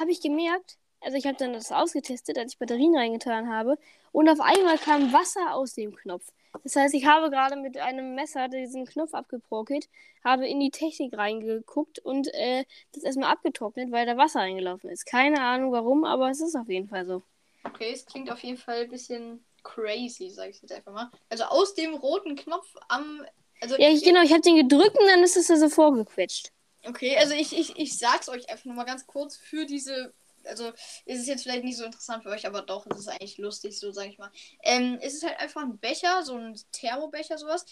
habe 0.00 0.10
ich 0.10 0.22
gemerkt, 0.22 0.78
also 1.02 1.18
ich 1.18 1.26
habe 1.26 1.36
dann 1.36 1.52
das 1.52 1.70
ausgetestet, 1.70 2.38
als 2.38 2.54
ich 2.54 2.58
Batterien 2.58 2.96
reingetan 2.96 3.50
habe 3.52 3.76
und 4.10 4.30
auf 4.30 4.40
einmal 4.40 4.78
kam 4.78 5.12
Wasser 5.12 5.54
aus 5.54 5.74
dem 5.74 5.94
Knopf. 5.94 6.32
Das 6.62 6.76
heißt, 6.76 6.94
ich 6.94 7.06
habe 7.06 7.30
gerade 7.30 7.56
mit 7.56 7.78
einem 7.78 8.14
Messer 8.14 8.48
diesen 8.48 8.86
Knopf 8.86 9.14
abgebrokelt, 9.14 9.88
habe 10.24 10.46
in 10.46 10.60
die 10.60 10.70
Technik 10.70 11.16
reingeguckt 11.16 11.98
und 11.98 12.28
äh, 12.34 12.64
das 12.92 13.04
erstmal 13.04 13.32
abgetrocknet, 13.32 13.92
weil 13.92 14.06
da 14.06 14.16
Wasser 14.16 14.40
reingelaufen 14.40 14.90
ist. 14.90 15.06
Keine 15.06 15.40
Ahnung 15.40 15.72
warum, 15.72 16.04
aber 16.04 16.30
es 16.30 16.40
ist 16.40 16.56
auf 16.56 16.68
jeden 16.68 16.88
Fall 16.88 17.06
so. 17.06 17.22
Okay, 17.64 17.90
es 17.92 18.06
klingt 18.06 18.30
auf 18.30 18.40
jeden 18.40 18.58
Fall 18.58 18.82
ein 18.82 18.90
bisschen 18.90 19.44
crazy, 19.62 20.30
sage 20.30 20.50
ich 20.50 20.62
jetzt 20.62 20.72
einfach 20.72 20.92
mal. 20.92 21.10
Also 21.28 21.44
aus 21.44 21.74
dem 21.74 21.94
roten 21.94 22.36
Knopf 22.36 22.66
am. 22.88 23.24
Also 23.60 23.76
Ja, 23.76 23.88
ich, 23.88 24.04
genau, 24.04 24.22
ich 24.22 24.32
habe 24.32 24.42
den 24.42 24.56
gedrückt 24.56 24.98
und 24.98 25.06
dann 25.08 25.22
ist 25.22 25.36
es 25.36 25.48
da 25.48 25.56
so 25.56 25.68
vorgequetscht. 25.68 26.52
Okay, 26.84 27.16
also 27.16 27.34
ich, 27.34 27.56
ich, 27.58 27.76
ich 27.76 27.98
sag's 27.98 28.28
euch 28.28 28.48
einfach 28.48 28.64
nur 28.66 28.74
mal 28.74 28.84
ganz 28.84 29.06
kurz 29.06 29.36
für 29.36 29.66
diese. 29.66 30.14
Also 30.46 30.68
ist 31.04 31.20
es 31.20 31.26
jetzt 31.26 31.42
vielleicht 31.42 31.64
nicht 31.64 31.76
so 31.76 31.84
interessant 31.84 32.22
für 32.22 32.30
euch, 32.30 32.46
aber 32.46 32.62
doch, 32.62 32.86
es 32.86 33.00
ist 33.00 33.08
eigentlich 33.08 33.38
lustig, 33.38 33.78
so 33.78 33.92
sage 33.92 34.10
ich 34.10 34.18
mal. 34.18 34.30
Ähm, 34.62 34.98
es 35.00 35.14
ist 35.14 35.24
halt 35.24 35.38
einfach 35.38 35.62
ein 35.62 35.78
Becher, 35.78 36.22
so 36.22 36.36
ein 36.36 36.58
Thermobecher, 36.72 37.38
sowas. 37.38 37.64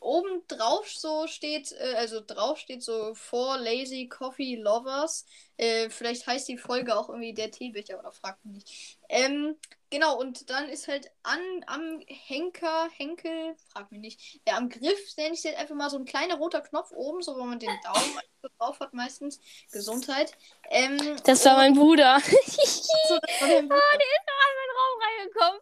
Oben 0.00 0.42
drauf 0.48 0.90
so 0.90 1.26
steht, 1.26 1.72
äh, 1.72 1.94
also 1.96 2.20
drauf 2.20 2.58
steht 2.58 2.82
so 2.82 3.14
For 3.14 3.58
Lazy 3.58 4.08
Coffee 4.08 4.56
Lovers. 4.56 5.26
Äh, 5.56 5.90
vielleicht 5.90 6.26
heißt 6.26 6.48
die 6.48 6.58
Folge 6.58 6.96
auch 6.96 7.08
irgendwie 7.08 7.34
der 7.34 7.50
Teebecher 7.50 7.98
oder 7.98 8.12
fragt 8.12 8.44
mich 8.44 8.54
nicht. 8.54 8.98
Ähm, 9.08 9.56
genau, 9.92 10.18
und 10.18 10.50
dann 10.50 10.68
ist 10.68 10.88
halt 10.88 11.08
an, 11.22 11.38
am 11.68 12.00
Henker, 12.08 12.88
Henkel, 12.96 13.54
frag 13.72 13.92
mich 13.92 14.00
nicht, 14.00 14.40
ja, 14.48 14.56
am 14.56 14.68
Griff 14.68 15.16
nenne 15.16 15.34
ich 15.34 15.44
jetzt 15.44 15.58
einfach 15.58 15.76
mal 15.76 15.90
so 15.90 15.98
ein 15.98 16.04
kleiner 16.04 16.36
roter 16.36 16.62
Knopf 16.62 16.90
oben, 16.90 17.22
so 17.22 17.36
wo 17.36 17.44
man 17.44 17.60
den 17.60 17.70
Daumen 17.84 18.18
drauf 18.58 18.80
hat 18.80 18.92
meistens. 18.94 19.38
Gesundheit. 19.70 20.32
Ähm, 20.70 20.98
Das 21.24 21.44
war 21.44 21.56
mein 21.56 21.74
Bruder. 21.74 22.18
so, 22.24 23.14
war 23.14 23.48
der 23.48 23.58
Ah, 23.58 23.98
der 23.98 24.08
ist 24.08 24.26
noch 24.26 24.40
in 24.48 24.56
meinen 24.58 24.74
Raum 24.80 25.00
reingekommen. 25.04 25.60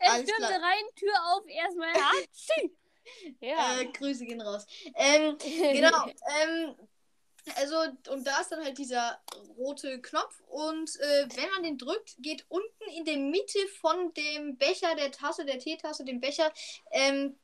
Er 0.00 0.12
Alles 0.12 0.28
stürmte 0.28 0.46
klar. 0.54 0.62
rein, 0.62 0.84
Tür 0.96 1.14
auf, 1.32 1.46
erstmal 1.48 1.92
Hatschi. 1.94 2.76
Ja. 3.40 3.80
äh, 3.80 3.86
Grüße 3.86 4.26
gehen 4.26 4.40
raus. 4.42 4.66
Ähm, 4.94 5.38
genau. 5.38 6.06
ähm, 6.42 6.76
also, 7.56 7.76
und 8.10 8.26
da 8.26 8.40
ist 8.40 8.50
dann 8.50 8.64
halt 8.64 8.78
dieser 8.78 9.20
rote 9.56 10.00
Knopf. 10.00 10.40
Und 10.48 10.90
äh, 11.00 11.28
wenn 11.36 11.50
man 11.50 11.62
den 11.62 11.78
drückt, 11.78 12.16
geht 12.18 12.44
unten 12.48 12.84
in 12.96 13.04
der 13.04 13.16
Mitte 13.16 13.58
von 13.80 14.12
dem 14.14 14.56
Becher, 14.56 14.94
der 14.96 15.10
Tasse, 15.10 15.44
der 15.44 15.58
Teetasse, 15.58 16.04
dem 16.04 16.20
Becher, 16.20 16.52
ähm, 16.90 17.36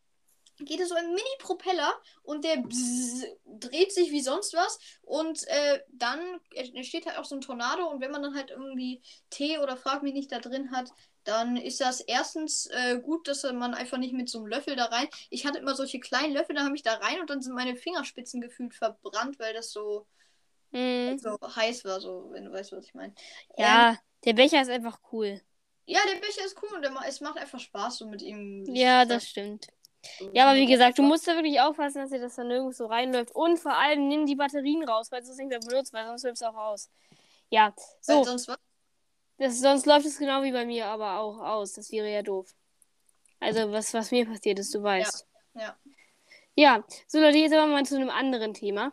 geht 0.60 0.80
es 0.80 0.88
so 0.88 0.94
ein 0.94 1.08
Mini-Propeller 1.08 1.92
und 2.22 2.44
der 2.44 2.58
bzzz, 2.58 3.26
dreht 3.44 3.92
sich 3.92 4.12
wie 4.12 4.22
sonst 4.22 4.54
was. 4.54 4.78
Und 5.02 5.46
äh, 5.48 5.80
dann 5.88 6.40
entsteht 6.52 7.06
halt 7.06 7.18
auch 7.18 7.24
so 7.24 7.34
ein 7.34 7.40
Tornado. 7.40 7.88
Und 7.88 8.00
wenn 8.00 8.12
man 8.12 8.22
dann 8.22 8.34
halt 8.34 8.50
irgendwie 8.50 9.02
Tee 9.30 9.58
oder 9.58 9.76
Frag 9.76 10.02
mich 10.02 10.14
nicht 10.14 10.31
da 10.31 10.38
drin 10.38 10.70
hat, 10.70 10.90
dann 11.24 11.56
ist 11.56 11.81
das 11.81 12.00
erstens 12.00 12.66
äh, 12.66 12.98
gut, 13.00 13.28
dass 13.28 13.43
man 13.44 13.74
einfach 13.74 13.98
nicht 13.98 14.12
mit 14.14 14.28
so 14.28 14.38
einem 14.38 14.46
Löffel 14.48 14.76
da 14.76 14.86
rein. 14.86 15.08
Ich 15.31 15.46
hatte 15.46 15.58
immer 15.58 15.74
solche 15.74 16.00
kleinen 16.00 16.34
Löffel, 16.34 16.54
da 16.54 16.64
habe 16.64 16.76
ich 16.76 16.82
da 16.82 16.94
rein 16.94 17.20
und 17.20 17.31
dann 17.31 17.43
sind 17.43 17.54
meine 17.54 17.76
Fingerspitzen 17.76 18.40
gefühlt 18.40 18.74
verbrannt, 18.74 19.38
weil 19.38 19.54
das 19.54 19.70
so, 19.72 20.06
Mhm. 20.72 21.19
so 21.19 21.38
heiß 21.40 21.84
war, 21.84 22.00
so, 22.00 22.28
wenn 22.32 22.44
du 22.46 22.52
weißt, 22.52 22.72
was 22.72 22.84
ich 22.86 22.94
meine. 22.94 23.14
ja, 23.56 23.96
der 24.24 24.32
Becher 24.32 24.62
ist 24.62 24.70
einfach 24.70 24.98
cool. 25.12 25.40
Ja, 25.86 26.00
der 26.10 26.19
Becher 26.20 26.44
ist 26.46 26.56
cool 26.62 26.70
und 26.74 26.82
der, 26.82 26.93
es 27.06 27.20
macht 27.20 27.36
einfach 27.38 27.60
Spaß, 27.60 27.98
so 27.98 28.06
mit 28.06 28.22
ihm. 28.22 28.64
Ja, 28.66 29.04
da 29.04 29.16
das 29.16 29.28
stimmt. 29.28 29.66
so- 30.19 30.31
Ja, 30.32 30.46
aber 30.48 30.58
wie 30.58 30.66
gesagt, 30.66 30.98
du 30.98 31.02
musst 31.02 31.28
da 31.28 31.34
wirklich 31.34 31.60
aufpassen, 31.60 31.98
dass 32.00 32.10
dir 32.10 32.20
das 32.20 32.36
dann 32.36 32.48
nirgends 32.48 32.78
so 32.78 32.86
reinläuft. 32.86 33.34
Und 33.34 33.58
vor 33.58 33.76
allem 33.76 34.08
nimm 34.08 34.26
die 34.26 34.34
Batterien 34.36 34.82
raus, 34.88 35.12
weil 35.12 35.22
du 35.22 35.31
es 35.31 35.36
nicht 35.36 35.48
mehr 35.48 35.60
benutzt, 35.60 35.93
weil 35.93 36.06
sonst 36.06 36.22
läuft 36.24 36.36
es 36.36 36.43
auch 36.43 36.54
aus. 36.56 36.90
Ja, 37.50 37.74
Weil 37.76 38.16
so, 38.16 38.24
sonst 38.24 38.48
was? 38.48 38.58
Das, 39.38 39.60
sonst 39.60 39.86
läuft 39.86 40.06
es 40.06 40.19
genau 40.19 40.43
wie 40.43 40.53
bei 40.53 40.64
mir 40.64 40.86
aber 40.86 41.19
auch 41.19 41.38
aus. 41.38 41.72
Das 41.72 41.91
wäre 41.91 42.12
ja 42.12 42.22
doof. 42.22 42.55
Also, 43.41 43.72
was, 43.72 43.93
was 43.93 44.10
mir 44.10 44.26
passiert 44.26 44.58
ist, 44.58 44.74
du 44.74 44.82
weißt. 44.82 45.26
Ja. 45.55 45.76
Ja, 46.56 46.84
so 47.08 47.19
Leute, 47.19 47.38
jetzt 47.38 47.53
aber 47.53 47.67
mal 47.67 47.84
zu 47.84 47.96
einem 47.96 48.10
anderen 48.10 48.55
Thema. 48.55 48.93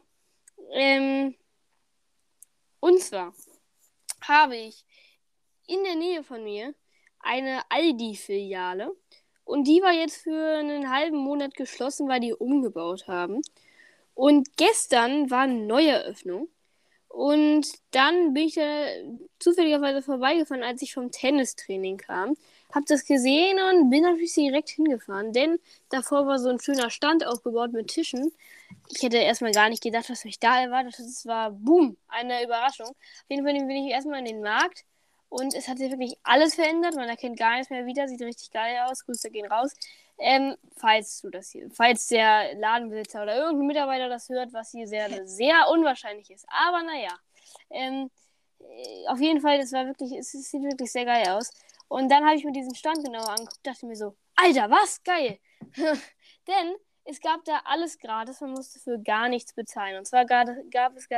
Ähm, 0.71 1.36
und 2.79 3.00
zwar 3.01 3.33
habe 4.21 4.57
ich 4.57 4.83
in 5.67 5.83
der 5.83 5.95
Nähe 5.95 6.24
von 6.24 6.43
mir 6.43 6.74
eine 7.19 7.62
Aldi-Filiale. 7.69 8.95
Und 9.43 9.65
die 9.65 9.81
war 9.81 9.91
jetzt 9.91 10.17
für 10.17 10.57
einen 10.57 10.89
halben 10.91 11.17
Monat 11.17 11.55
geschlossen, 11.55 12.07
weil 12.07 12.19
die 12.19 12.33
umgebaut 12.33 13.07
haben. 13.07 13.41
Und 14.15 14.57
gestern 14.57 15.29
war 15.29 15.41
eine 15.41 15.65
Neueröffnung. 15.65 16.50
Und 17.13 17.68
dann 17.91 18.34
bin 18.34 18.48
ich 18.48 18.56
da 18.56 18.86
zufälligerweise 19.39 20.01
vorbeigefahren, 20.01 20.63
als 20.63 20.82
ich 20.82 20.94
vom 20.94 21.12
Tennistraining 21.12 21.98
kam. 21.98 22.38
Hab 22.74 22.86
das 22.86 23.06
gesehen 23.06 23.60
und 23.70 23.89
bin 23.89 24.03
natürlich 24.03 24.34
direkt 24.34 24.70
hingefahren, 24.70 25.34
denn 25.34 25.60
davor 25.89 26.25
war 26.25 26.39
so 26.39 26.48
ein 26.48 26.60
schöner 26.62 26.89
Stand 26.89 27.27
aufgebaut 27.27 27.74
mit 27.74 27.89
Tischen. 27.89 28.32
Ich 28.88 29.03
hätte 29.03 29.18
erstmal 29.18 29.51
gar 29.51 29.68
nicht 29.68 29.84
gedacht, 29.84 30.10
was 30.10 30.24
mich 30.24 30.39
da 30.39 30.62
erwartet. 30.62 30.96
Das 31.00 31.25
war 31.25 31.51
boom, 31.51 31.98
eine 32.08 32.44
Überraschung. 32.46 32.88
Auf 32.88 33.25
jeden 33.30 33.46
Fall 33.46 33.53
bin 33.56 33.72
ich 33.72 33.91
erstmal 33.91 34.20
in 34.20 34.25
den 34.25 34.41
Markt 34.41 34.86
und 35.27 35.53
es 35.53 35.68
hat 35.68 35.80
sich 35.80 35.91
wirklich 35.91 36.18
alles 36.24 36.56
verändert. 36.56 36.96
Man 36.96 37.10
erkennt 37.10 37.38
gar 37.38 37.56
nichts 37.56 37.70
mehr 37.70 37.86
wieder, 37.86 38.08
sieht 38.08 38.22
richtig 38.22 38.51
geil 38.51 38.77
aus. 38.86 39.06
Grüße 39.06 39.30
gehen 39.32 39.51
raus. 39.51 39.74
Ähm, 40.23 40.55
falls 40.77 41.21
du 41.21 41.31
das 41.31 41.49
hier, 41.49 41.67
falls 41.71 42.05
der 42.05 42.53
Ladenbesitzer 42.53 43.23
oder 43.23 43.37
irgendein 43.37 43.65
Mitarbeiter 43.65 44.07
das 44.07 44.29
hört, 44.29 44.53
was 44.53 44.69
hier 44.69 44.87
sehr, 44.87 45.09
sehr 45.27 45.67
unwahrscheinlich 45.69 46.29
ist. 46.29 46.45
Aber 46.47 46.83
naja. 46.83 47.17
Ähm, 47.71 48.11
äh, 48.59 49.07
auf 49.07 49.19
jeden 49.19 49.41
Fall, 49.41 49.57
das 49.57 49.71
war 49.71 49.87
wirklich, 49.87 50.11
es, 50.13 50.31
sieht 50.31 50.61
wirklich 50.61 50.91
sehr 50.91 51.05
geil 51.05 51.27
aus. 51.29 51.51
Und 51.87 52.09
dann 52.09 52.23
habe 52.23 52.35
ich 52.35 52.45
mir 52.45 52.51
diesen 52.51 52.75
Stand 52.75 53.03
genauer 53.03 53.29
angeguckt, 53.29 53.65
dachte 53.65 53.87
mir 53.87 53.95
so, 53.95 54.15
Alter, 54.35 54.69
was 54.69 55.01
geil! 55.03 55.39
Denn 56.47 56.75
es 57.03 57.19
gab 57.19 57.43
da 57.45 57.61
alles 57.65 57.97
gratis, 57.97 58.41
man 58.41 58.51
musste 58.51 58.79
für 58.79 58.99
gar 58.99 59.27
nichts 59.27 59.53
bezahlen. 59.53 59.97
Und 59.97 60.05
zwar 60.05 60.25
gab, 60.25 60.47
gab 60.69 60.95
es 60.95 61.09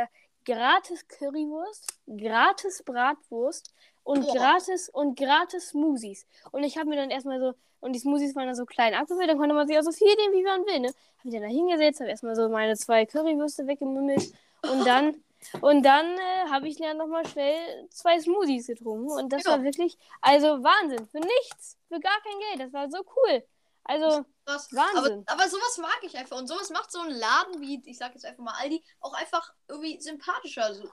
gratis 0.45 1.07
Currywurst, 1.09 1.99
gratis 2.07 2.83
Bratwurst 2.83 3.73
und 4.03 4.25
Boah. 4.25 4.33
gratis 4.33 4.89
und 4.89 5.17
gratis 5.17 5.69
Smoothies. 5.69 6.25
Und 6.51 6.63
ich 6.63 6.77
habe 6.77 6.89
mir 6.89 6.95
dann 6.95 7.09
erstmal 7.09 7.39
so, 7.39 7.53
und 7.79 7.93
die 7.93 7.99
Smoothies 7.99 8.35
waren 8.35 8.47
dann 8.47 8.55
so 8.55 8.65
klein 8.65 8.93
abgefüllt, 8.93 9.29
dann 9.29 9.37
konnte 9.37 9.55
man 9.55 9.67
sich 9.67 9.77
auch 9.77 9.83
so 9.83 9.91
viel 9.91 10.13
nehmen, 10.15 10.33
wie 10.33 10.43
man 10.43 10.65
will, 10.65 10.79
ne? 10.79 10.87
Hab 11.17 11.25
mich 11.25 11.33
dann 11.33 11.43
da 11.43 11.49
hingesetzt, 11.49 11.99
habe 11.99 12.09
erstmal 12.09 12.35
so 12.35 12.49
meine 12.49 12.75
zwei 12.75 13.05
Currywürste 13.05 13.67
weggemümmelt 13.67 14.33
und 14.63 14.85
dann 14.85 15.15
und 15.61 15.83
dann 15.83 16.05
äh, 16.05 16.49
habe 16.49 16.67
ich 16.67 16.77
dann 16.77 16.97
nochmal 16.97 17.27
schnell 17.27 17.87
zwei 17.89 18.19
Smoothies 18.19 18.67
getrunken. 18.67 19.11
Und 19.11 19.33
das 19.33 19.43
ja. 19.43 19.51
war 19.51 19.63
wirklich, 19.63 19.97
also 20.21 20.63
Wahnsinn. 20.63 21.05
Für 21.07 21.19
nichts. 21.19 21.77
Für 21.89 21.99
gar 21.99 22.17
kein 22.21 22.39
Geld. 22.39 22.67
Das 22.67 22.73
war 22.73 22.89
so 22.89 23.03
cool. 23.15 23.43
Also, 23.83 24.25
was, 24.45 24.73
Wahnsinn. 24.73 25.23
Aber, 25.27 25.41
aber 25.41 25.49
sowas 25.49 25.77
mag 25.77 25.99
ich 26.03 26.17
einfach. 26.17 26.37
Und 26.37 26.47
sowas 26.47 26.69
macht 26.69 26.91
so 26.91 26.99
ein 26.99 27.11
Laden 27.11 27.61
wie, 27.61 27.81
ich 27.85 27.97
sag 27.97 28.13
jetzt 28.13 28.25
einfach 28.25 28.43
mal 28.43 28.55
Aldi, 28.59 28.83
auch 28.99 29.13
einfach 29.13 29.53
irgendwie 29.67 29.99
sympathischer. 30.01 30.65
Also, 30.65 30.89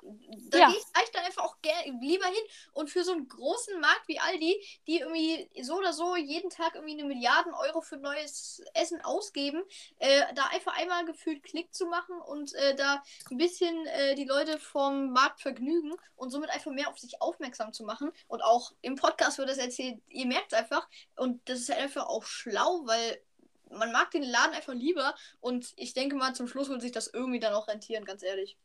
da 0.51 0.59
ja. 0.59 0.69
gehe 0.69 0.79
ich 0.79 1.11
dann 1.13 1.25
einfach 1.25 1.45
auch 1.45 1.57
lieber 2.01 2.27
hin. 2.27 2.45
Und 2.73 2.91
für 2.91 3.05
so 3.05 3.13
einen 3.13 3.29
großen 3.29 3.81
Markt 3.81 4.07
wie 4.07 4.21
Aldi, 4.21 4.81
die 4.87 5.01
irgendwie 5.01 5.51
so 5.63 5.77
oder 5.77 5.93
so 5.93 6.17
jeden 6.17 6.51
Tag 6.51 6.75
irgendwie 6.75 6.99
eine 6.99 7.05
Milliarden 7.05 7.53
Euro 7.55 7.81
für 7.81 7.97
neues 7.97 8.63
Essen 8.75 9.01
ausgeben, 9.03 9.63
äh, 9.99 10.23
da 10.35 10.47
einfach 10.47 10.77
einmal 10.77 11.05
gefühlt 11.05 11.43
Klick 11.43 11.75
zu 11.75 11.87
machen 11.87 12.21
und 12.21 12.55
äh, 12.55 12.75
da 12.75 13.03
ein 13.31 13.37
bisschen 13.37 13.87
äh, 13.87 14.15
die 14.15 14.25
Leute 14.25 14.59
vom 14.59 15.13
Markt 15.13 15.41
vergnügen 15.41 15.95
und 16.17 16.31
somit 16.31 16.51
einfach 16.51 16.71
mehr 16.71 16.89
auf 16.89 16.99
sich 16.99 17.21
aufmerksam 17.21 17.73
zu 17.73 17.85
machen. 17.85 18.13
Und 18.29 18.43
auch 18.43 18.73
im 18.83 18.95
Podcast 18.95 19.39
wird 19.39 19.49
das 19.49 19.59
erzählt, 19.59 20.01
ihr 20.09 20.27
merkt 20.27 20.53
es 20.53 20.59
einfach. 20.59 20.89
Und 21.17 21.49
das 21.49 21.61
ist 21.61 21.71
einfach 21.71 22.07
auch 22.07 22.25
schlau, 22.25 22.83
weil 22.85 23.21
man 23.71 23.93
mag 23.93 24.11
den 24.11 24.23
Laden 24.23 24.55
einfach 24.55 24.75
lieber 24.75 25.15
und 25.41 25.73
ich 25.77 25.95
denke 25.95 26.17
mal, 26.17 26.35
zum 26.35 26.49
Schluss 26.49 26.69
wird 26.69 26.83
sich 26.83 26.93
das 26.93 27.09
irgendwie 27.09 27.41
dann 27.41 27.55
auch 27.55 27.69
rentieren, 27.69 28.05
ganz 28.05 28.23
ehrlich. 28.23 28.57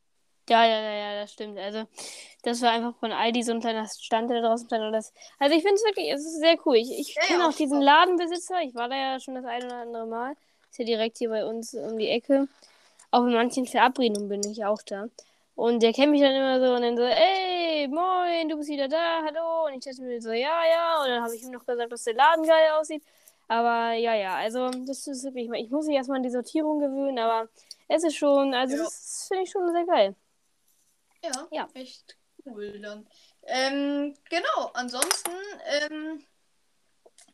Ja, 0.48 0.64
ja, 0.64 0.80
ja, 0.80 0.94
ja, 0.94 1.22
das 1.22 1.34
stimmt. 1.34 1.58
Also, 1.58 1.86
das 2.44 2.62
war 2.62 2.70
einfach 2.70 2.96
von 3.00 3.12
Aldi 3.12 3.42
so 3.42 3.52
ein 3.52 3.62
kleiner 3.62 3.88
Stand, 3.88 4.30
der 4.30 4.42
da 4.42 4.50
draußen 4.50 4.68
stand. 4.68 4.84
Und 4.84 4.94
das, 4.94 5.12
also, 5.40 5.56
ich 5.56 5.64
finde 5.64 5.76
es 5.76 5.84
wirklich, 5.84 6.12
es 6.12 6.22
ist 6.22 6.40
sehr 6.40 6.58
cool. 6.66 6.76
Ich, 6.76 6.92
ich 6.92 7.16
ja, 7.16 7.22
kenne 7.24 7.40
ja, 7.44 7.50
auch 7.50 7.54
diesen 7.54 7.82
Ladenbesitzer. 7.82 8.62
Ich 8.62 8.76
war 8.76 8.88
da 8.88 8.96
ja 8.96 9.20
schon 9.20 9.34
das 9.34 9.46
ein 9.46 9.64
oder 9.64 9.78
andere 9.78 10.06
Mal. 10.06 10.36
Ist 10.70 10.78
ja 10.78 10.86
direkt 10.86 11.18
hier 11.18 11.30
bei 11.30 11.46
uns 11.46 11.74
um 11.74 11.98
die 11.98 12.10
Ecke. 12.10 12.48
Auch 13.10 13.24
in 13.24 13.34
manchen 13.34 13.66
Verabredungen 13.66 14.30
bin 14.30 14.42
ich 14.44 14.64
auch 14.66 14.84
da. 14.84 15.08
Und 15.56 15.82
der 15.82 15.94
kennt 15.94 16.12
mich 16.12 16.22
dann 16.22 16.36
immer 16.36 16.60
so 16.60 16.76
und 16.76 16.82
dann 16.82 16.98
so, 16.98 17.04
ey, 17.04 17.88
moin, 17.88 18.50
du 18.50 18.58
bist 18.58 18.70
wieder 18.70 18.88
da, 18.88 19.24
hallo. 19.26 19.66
Und 19.66 19.74
ich 19.74 19.86
dachte 19.86 20.02
mir 20.04 20.22
so, 20.22 20.32
ja, 20.32 20.62
ja. 20.70 21.02
Und 21.02 21.10
dann 21.10 21.24
habe 21.24 21.36
ich 21.36 21.42
ihm 21.42 21.52
noch 21.52 21.66
gesagt, 21.66 21.92
dass 21.92 22.04
der 22.04 22.14
Laden 22.14 22.46
geil 22.46 22.72
aussieht. 22.80 23.02
Aber 23.48 23.94
ja, 23.94 24.16
ja, 24.16 24.36
also 24.36 24.70
das 24.70 25.06
ist 25.08 25.24
wirklich, 25.24 25.50
ich 25.54 25.70
muss 25.70 25.86
mich 25.86 25.96
erstmal 25.96 26.18
an 26.18 26.24
die 26.24 26.32
Sortierung 26.32 26.80
gewöhnen, 26.80 27.20
aber 27.20 27.48
es 27.88 28.04
ist 28.04 28.16
schon, 28.16 28.54
also 28.54 28.76
ja. 28.76 28.84
das 28.84 29.26
finde 29.28 29.44
ich 29.44 29.52
schon 29.52 29.72
sehr 29.72 29.86
geil. 29.86 30.16
Ja, 31.24 31.48
ja. 31.52 31.68
echt 31.74 32.18
cool 32.46 32.80
dann. 32.80 33.08
Ähm, 33.44 34.16
genau, 34.30 34.72
ansonsten, 34.74 35.32
ähm, 35.66 36.24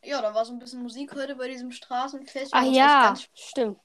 ja, 0.03 0.21
da 0.21 0.33
war 0.33 0.45
so 0.45 0.53
ein 0.53 0.59
bisschen 0.59 0.81
Musik 0.81 1.15
heute 1.15 1.35
bei 1.35 1.47
diesem 1.47 1.71
Straßenfest. 1.71 2.51
Ach 2.53 2.63
ja, 2.63 3.15
stimmt. 3.33 3.79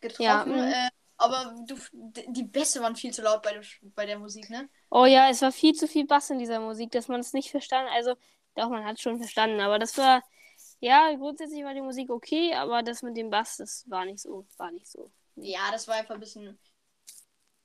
Getroffen. 0.00 0.24
Ja, 0.24 0.44
mhm. 0.46 0.72
äh, 0.72 0.88
aber 1.18 1.54
du, 1.66 1.76
die 2.28 2.44
Bässe 2.44 2.80
waren 2.80 2.94
viel 2.94 3.12
zu 3.12 3.22
laut 3.22 3.42
bei, 3.42 3.60
bei 3.82 4.06
der 4.06 4.18
Musik, 4.18 4.48
ne? 4.50 4.68
Oh 4.88 5.04
ja, 5.04 5.28
es 5.28 5.42
war 5.42 5.50
viel 5.50 5.74
zu 5.74 5.88
viel 5.88 6.06
Bass 6.06 6.30
in 6.30 6.38
dieser 6.38 6.60
Musik, 6.60 6.92
dass 6.92 7.08
man 7.08 7.20
es 7.20 7.32
nicht 7.32 7.50
verstanden. 7.50 7.90
Also, 7.92 8.14
doch, 8.54 8.70
man 8.70 8.84
hat 8.84 9.00
schon 9.00 9.18
verstanden, 9.18 9.60
aber 9.60 9.78
das 9.78 9.98
war 9.98 10.22
ja, 10.80 11.12
grundsätzlich 11.14 11.64
war 11.64 11.74
die 11.74 11.80
Musik 11.80 12.10
okay, 12.10 12.54
aber 12.54 12.82
das 12.82 13.02
mit 13.02 13.16
dem 13.16 13.30
Bass, 13.30 13.56
das 13.56 13.84
war 13.88 14.04
nicht 14.04 14.20
so, 14.20 14.46
war 14.56 14.70
nicht 14.70 14.88
so. 14.88 15.10
Ja, 15.36 15.70
das 15.72 15.88
war 15.88 15.96
einfach 15.96 16.14
ein 16.14 16.20
bisschen, 16.20 16.58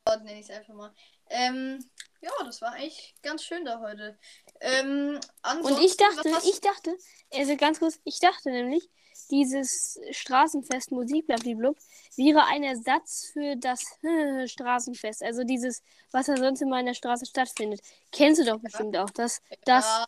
nenne 0.07 0.39
ich 0.39 0.49
es 0.49 0.49
einfach 0.49 0.73
mal. 0.73 0.93
Ähm, 1.29 1.83
ja, 2.21 2.31
das 2.45 2.61
war 2.61 2.73
eigentlich 2.73 3.15
ganz 3.21 3.43
schön 3.43 3.65
da 3.65 3.79
heute. 3.79 4.17
Ähm, 4.61 5.19
und 5.63 5.79
ich 5.81 5.97
dachte, 5.97 6.29
ich 6.45 6.59
dachte, 6.61 6.97
also 7.33 7.57
ganz 7.57 7.79
kurz, 7.79 7.99
ich 8.03 8.19
dachte 8.19 8.49
nämlich, 8.49 8.89
dieses 9.29 9.99
Straßenfest 10.11 10.91
Musikblablablub 10.91 11.77
wäre 12.15 12.45
ein 12.45 12.63
Ersatz 12.63 13.29
für 13.31 13.55
das 13.55 13.83
Straßenfest. 14.51 15.23
Also 15.23 15.43
dieses, 15.43 15.81
was 16.11 16.27
ja 16.27 16.37
sonst 16.37 16.61
immer 16.61 16.79
in 16.79 16.87
der 16.87 16.93
Straße 16.93 17.25
stattfindet. 17.25 17.81
Kennst 18.11 18.41
du 18.41 18.45
doch 18.45 18.59
bestimmt 18.59 18.97
auch. 18.97 19.09
Das, 19.11 19.41
das, 19.65 19.85
ja. 19.85 20.05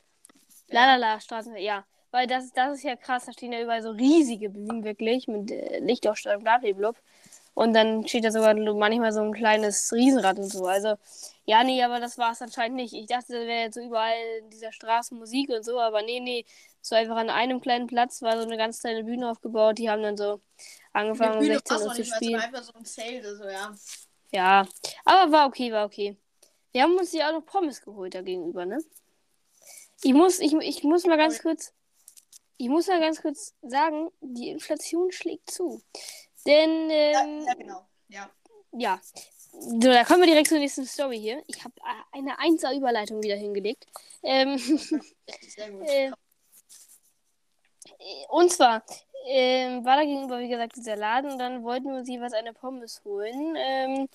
lalala, 0.68 1.20
Straßenfest, 1.20 1.64
ja. 1.64 1.86
Weil 2.16 2.28
das, 2.28 2.54
das 2.54 2.78
ist 2.78 2.84
ja 2.86 2.96
krass, 2.96 3.26
da 3.26 3.34
stehen 3.34 3.52
ja 3.52 3.62
überall 3.62 3.84
so 3.84 3.90
riesige 3.92 4.50
Bühnen 4.50 4.86
wirklich 4.86 5.28
mit 5.28 5.52
äh, 5.52 5.80
Lichtausstrahlung, 5.80 6.44
blablabla. 6.44 6.94
Und 7.54 7.74
dann 7.74 8.08
steht 8.08 8.24
da 8.24 8.32
sogar 8.32 8.56
manchmal 8.56 9.12
so 9.12 9.20
ein 9.20 9.34
kleines 9.34 9.92
Riesenrad 9.92 10.38
und 10.38 10.50
so. 10.50 10.66
Also, 10.66 10.96
ja, 11.44 11.66
nee, 11.66 11.84
aber 11.84 12.00
das 12.00 12.18
war 12.18 12.32
es 12.32 12.42
anscheinend 12.42 12.78
nicht. 12.78 12.94
Ich 12.94 13.08
dachte, 13.08 13.34
da 13.34 13.40
wäre 13.40 13.64
jetzt 13.64 13.74
so 13.74 13.82
überall 13.82 14.16
in 14.40 14.50
dieser 14.50 14.72
Straße 14.72 15.14
Musik 15.14 15.50
und 15.50 15.66
so, 15.66 15.78
aber 15.78 16.04
nee, 16.04 16.22
nee. 16.22 16.46
So 16.82 16.96
einfach 16.96 17.18
an 17.18 17.30
einem 17.30 17.60
kleinen 17.60 17.88
Platz 17.88 18.22
war 18.22 18.38
so 18.38 18.46
eine 18.46 18.56
ganz 18.56 18.80
kleine 18.80 19.04
Bühne 19.04 19.30
aufgebaut. 19.30 19.78
Die 19.78 19.90
haben 19.90 20.02
dann 20.02 20.16
so 20.16 20.40
angefangen, 20.94 21.40
um 21.40 21.44
16 21.44 21.78
Uhr 21.82 21.94
zu 21.96 22.06
spielen. 22.06 22.40
Einfach 22.40 22.64
so 22.64 22.72
ein 22.76 22.86
Zelt, 22.86 23.26
also, 23.26 23.44
ja. 23.44 23.76
Ja, 24.32 24.68
aber 25.04 25.34
war 25.34 25.48
okay, 25.48 25.70
war 25.70 25.86
okay. 25.86 26.16
Wir 26.72 26.84
haben 26.84 26.96
uns 26.96 27.12
ja 27.12 27.28
auch 27.28 27.34
noch 27.34 27.46
Pommes 27.46 27.82
geholt 27.82 28.16
da 28.16 28.22
gegenüber, 28.22 28.66
ne? 28.66 28.82
Ich 30.02 30.14
muss, 30.14 30.40
ich, 30.40 30.54
ich 30.54 30.84
muss 30.84 31.06
mal 31.06 31.18
ganz 31.18 31.42
kurz 31.42 31.74
ich 32.58 32.70
muss 32.70 32.88
mal 32.88 33.00
ganz 33.00 33.22
kurz 33.22 33.54
sagen, 33.62 34.10
die 34.22 34.50
Inflation 34.50 35.12
schlägt 35.12 35.52
zu. 35.52 35.82
Denn. 36.46 36.90
Ähm, 36.90 37.42
ja, 37.42 37.46
ja, 37.48 37.54
genau. 37.54 37.88
Ja. 38.10 38.30
Ja. 38.72 39.02
So, 39.58 39.80
da 39.80 40.04
kommen 40.04 40.22
wir 40.22 40.28
direkt 40.28 40.50
zur 40.50 40.60
nächsten 40.60 40.86
Story 40.86 41.20
hier. 41.20 41.42
Ich 41.48 41.64
habe 41.64 41.74
äh, 41.78 42.18
eine 42.18 42.38
1er 42.38 42.76
Überleitung 42.76 43.24
wieder 43.24 43.36
hingelegt. 43.36 43.86
Ähm, 44.24 44.58
Sehr 44.58 45.72
gut. 45.72 45.88
Äh, 47.98 48.26
und 48.30 48.52
zwar 48.52 48.84
ähm, 49.28 49.84
war 49.86 49.96
da 49.96 50.04
gegenüber, 50.04 50.40
wie 50.40 50.50
gesagt, 50.50 50.76
dieser 50.76 50.96
Laden 50.96 51.32
und 51.32 51.40
dann 51.40 51.64
wollten 51.64 51.90
wir 51.90 51.98
uns 51.98 52.10
jeweils 52.10 52.34
eine 52.34 52.54
Pommes 52.54 53.02
holen. 53.04 53.56
Ähm, 53.58 54.10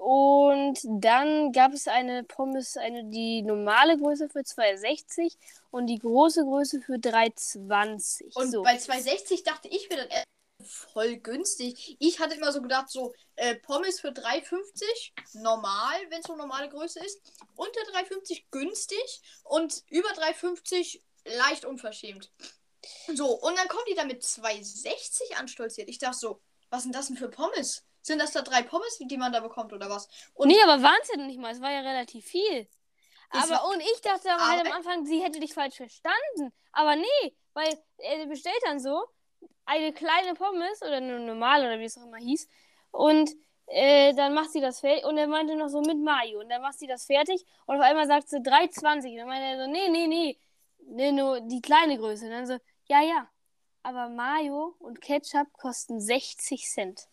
und 0.00 0.80
dann 0.82 1.52
gab 1.52 1.74
es 1.74 1.86
eine 1.86 2.24
Pommes, 2.24 2.78
eine 2.78 3.04
die 3.04 3.42
normale 3.42 3.98
Größe 3.98 4.30
für 4.30 4.38
2,60 4.38 5.36
und 5.70 5.88
die 5.88 5.98
große 5.98 6.42
Größe 6.42 6.80
für 6.80 6.94
3,20. 6.94 8.34
Und 8.34 8.50
so. 8.50 8.62
bei 8.62 8.76
2,60 8.76 9.44
dachte 9.44 9.68
ich 9.68 9.90
mir 9.90 9.96
dann 9.98 10.08
voll 10.66 11.18
günstig. 11.18 11.98
Ich 12.00 12.18
hatte 12.18 12.36
immer 12.36 12.50
so 12.50 12.62
gedacht, 12.62 12.88
so 12.88 13.12
äh, 13.36 13.56
Pommes 13.56 14.00
für 14.00 14.08
3,50 14.08 15.12
normal, 15.34 15.98
wenn 16.08 16.20
es 16.20 16.26
so 16.26 16.34
normale 16.34 16.70
Größe 16.70 16.98
ist. 17.04 17.20
Unter 17.56 17.80
3,50 17.92 18.44
günstig 18.50 19.20
und 19.44 19.84
über 19.90 20.08
3,50 20.08 21.02
leicht 21.26 21.66
unverschämt. 21.66 22.32
So, 23.14 23.26
und 23.38 23.58
dann 23.58 23.68
kommt 23.68 23.86
die 23.86 23.94
da 23.94 24.04
mit 24.04 24.22
2,60 24.22 25.34
anstolziert. 25.34 25.90
Ich 25.90 25.98
dachte 25.98 26.16
so, 26.16 26.40
was 26.70 26.84
sind 26.84 26.94
das 26.94 27.08
denn 27.08 27.18
für 27.18 27.28
Pommes? 27.28 27.84
Sind 28.02 28.20
das 28.20 28.32
da 28.32 28.42
drei 28.42 28.62
Pommes, 28.62 28.98
die 28.98 29.16
man 29.16 29.32
da 29.32 29.40
bekommt 29.40 29.72
oder 29.72 29.90
was? 29.90 30.08
Und 30.34 30.48
nee, 30.48 30.60
aber 30.62 30.82
waren 30.82 30.98
es 31.02 31.08
ja 31.08 31.16
noch 31.16 31.26
nicht 31.26 31.38
mal. 31.38 31.52
Es 31.52 31.60
war 31.60 31.70
ja 31.70 31.80
relativ 31.80 32.24
viel. 32.24 32.68
Aber 33.30 33.50
war, 33.50 33.68
und 33.68 33.80
ich 33.80 34.00
dachte 34.02 34.32
aber 34.32 34.46
halt 34.46 34.66
am 34.66 34.72
Anfang, 34.72 35.04
sie 35.04 35.22
hätte 35.22 35.38
dich 35.38 35.54
falsch 35.54 35.76
verstanden. 35.76 36.52
Aber 36.72 36.96
nee, 36.96 37.36
weil 37.54 37.72
er 37.98 38.26
bestellt 38.26 38.60
dann 38.64 38.80
so 38.80 39.04
eine 39.64 39.92
kleine 39.92 40.34
Pommes 40.34 40.82
oder 40.82 40.96
eine 40.96 41.20
normale 41.20 41.66
oder 41.66 41.78
wie 41.78 41.84
es 41.84 41.96
auch 41.96 42.06
immer 42.06 42.16
hieß. 42.16 42.48
Und 42.90 43.30
äh, 43.66 44.12
dann 44.14 44.34
macht 44.34 44.50
sie 44.50 44.60
das 44.60 44.80
fertig. 44.80 45.04
Und 45.04 45.16
er 45.16 45.28
meinte 45.28 45.54
noch 45.54 45.68
so 45.68 45.80
mit 45.80 45.98
Mayo. 45.98 46.40
Und 46.40 46.48
dann 46.48 46.60
macht 46.60 46.78
sie 46.78 46.88
das 46.88 47.06
fertig. 47.06 47.44
Und 47.66 47.76
auf 47.76 47.82
einmal 47.82 48.06
sagt 48.06 48.28
sie 48.28 48.38
3,20. 48.38 49.12
Und 49.12 49.16
dann 49.18 49.28
meinte 49.28 49.46
er 49.46 49.64
so, 49.64 49.70
nee, 49.70 49.88
nee, 49.88 50.06
nee. 50.08 50.38
Nee, 50.86 51.12
nur 51.12 51.40
die 51.40 51.60
kleine 51.60 51.98
Größe. 51.98 52.24
Und 52.24 52.32
dann 52.32 52.46
so, 52.46 52.58
ja, 52.88 53.00
ja. 53.00 53.28
Aber 53.82 54.08
Mayo 54.08 54.74
und 54.80 55.00
Ketchup 55.00 55.52
kosten 55.52 56.00
60 56.00 56.68
Cent. 56.68 57.08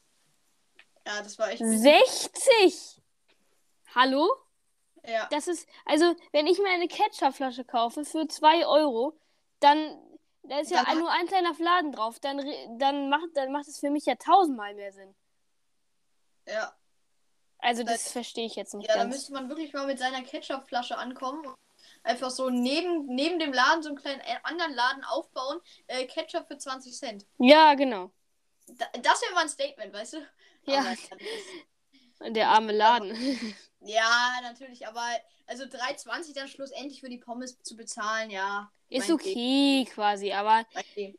Ja, 1.08 1.22
das 1.22 1.40
war 1.40 1.50
echt. 1.50 1.64
60! 1.64 3.02
Hallo? 3.96 4.30
Ja. 5.06 5.28
Das 5.32 5.48
ist, 5.48 5.68
also, 5.86 6.14
wenn 6.34 6.48
ich 6.48 6.60
mir 6.60 6.70
eine 6.70 6.90
Ketchupflasche 6.90 7.64
kaufe 7.64 8.04
für 8.04 8.28
2 8.28 8.68
Euro, 8.68 9.18
dann, 9.62 9.98
da 10.44 10.60
ist 10.60 10.70
ja 10.70 10.84
dann 10.84 11.00
nur 11.00 11.10
ein 11.10 11.26
kleiner 11.28 11.54
Fladen 11.54 11.94
drauf, 11.94 12.20
dann, 12.20 12.44
dann, 12.78 13.10
macht, 13.10 13.30
dann 13.36 13.54
macht 13.54 13.68
es 13.68 13.80
für 13.80 13.90
mich 13.90 14.06
ja 14.06 14.16
tausendmal 14.16 14.76
mehr 14.76 14.92
Sinn. 14.92 15.16
Ja. 16.46 16.76
Also, 17.60 17.84
das, 17.84 18.04
das 18.04 18.12
verstehe 18.12 18.46
ich 18.46 18.56
jetzt 18.56 18.74
nicht. 18.74 18.90
Ja, 18.90 18.96
ganz. 18.96 19.06
da 19.06 19.16
müsste 19.16 19.34
man 19.34 19.48
wirklich 19.48 19.74
mal 19.74 19.88
mit 19.88 20.00
seiner 20.00 20.22
Ketchupflasche 20.24 20.98
ankommen 20.98 21.48
Einfach 22.04 22.30
so 22.32 22.50
neben, 22.50 23.06
neben 23.06 23.40
dem 23.40 23.54
Laden 23.54 23.82
so 23.82 23.90
einen 23.90 23.98
kleinen 23.98 24.22
äh, 24.22 24.38
anderen 24.44 24.74
Laden 24.74 25.04
aufbauen. 25.06 25.60
Äh, 25.88 26.06
Ketchup 26.06 26.48
für 26.48 26.58
20 26.58 26.94
Cent. 26.94 27.26
Ja, 27.38 27.74
genau. 27.76 28.12
Da, 28.68 28.86
das 29.02 29.22
wäre 29.22 29.34
mal 29.34 29.42
ein 29.42 29.50
Statement, 29.50 29.94
weißt 29.94 30.14
du? 30.14 30.28
Ja. 30.67 30.93
Der 32.29 32.50
arme 32.50 32.71
Laden. 32.71 33.15
ja, 33.81 34.39
natürlich, 34.41 34.88
aber 34.88 35.05
also 35.45 35.63
3,20 35.63 36.33
dann 36.33 36.47
schlussendlich 36.47 37.00
für 37.00 37.09
die 37.09 37.19
Pommes 37.19 37.62
zu 37.62 37.75
bezahlen, 37.75 38.29
ja. 38.29 38.71
Ist 38.89 39.07
mein 39.07 39.17
Ding, 39.17 39.31
okay 39.33 39.86
quasi, 39.93 40.31
aber 40.31 40.65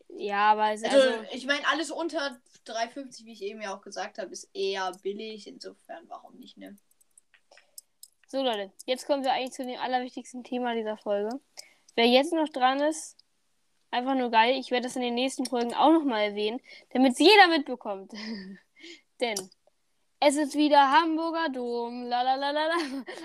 ja, 0.08 0.52
aber 0.52 0.72
es, 0.72 0.82
Also, 0.82 0.96
also, 0.96 1.24
ich 1.32 1.46
meine, 1.46 1.66
alles 1.68 1.90
unter 1.90 2.40
3,50, 2.66 3.24
wie 3.24 3.32
ich 3.32 3.42
eben 3.42 3.62
ja 3.62 3.74
auch 3.74 3.80
gesagt 3.80 4.18
habe, 4.18 4.32
ist 4.32 4.50
eher 4.54 4.90
billig. 5.02 5.46
Insofern, 5.46 6.04
warum 6.08 6.34
nicht, 6.36 6.56
ne? 6.56 6.76
so 8.28 8.42
Leute, 8.42 8.70
jetzt 8.84 9.06
kommen 9.06 9.24
wir 9.24 9.32
eigentlich 9.32 9.52
zu 9.52 9.64
dem 9.64 9.80
allerwichtigsten 9.80 10.44
Thema 10.44 10.74
dieser 10.74 10.98
Folge. 10.98 11.40
Wer 11.94 12.06
jetzt 12.06 12.32
noch 12.32 12.48
dran 12.48 12.80
ist, 12.80 13.16
einfach 13.90 14.14
nur 14.14 14.30
geil. 14.30 14.54
Ich 14.58 14.70
werde 14.70 14.86
das 14.86 14.96
in 14.96 15.02
den 15.02 15.14
nächsten 15.14 15.46
Folgen 15.46 15.74
auch 15.74 15.90
nochmal 15.90 16.30
erwähnen, 16.30 16.60
damit 16.92 17.14
es 17.14 17.18
jeder 17.18 17.48
mitbekommt. 17.48 18.12
Denn 19.20 19.50
es 20.20 20.36
ist 20.36 20.54
wieder 20.56 20.90
Hamburger 20.90 21.48
Dom. 21.48 22.04
Lalalala. 22.04 22.74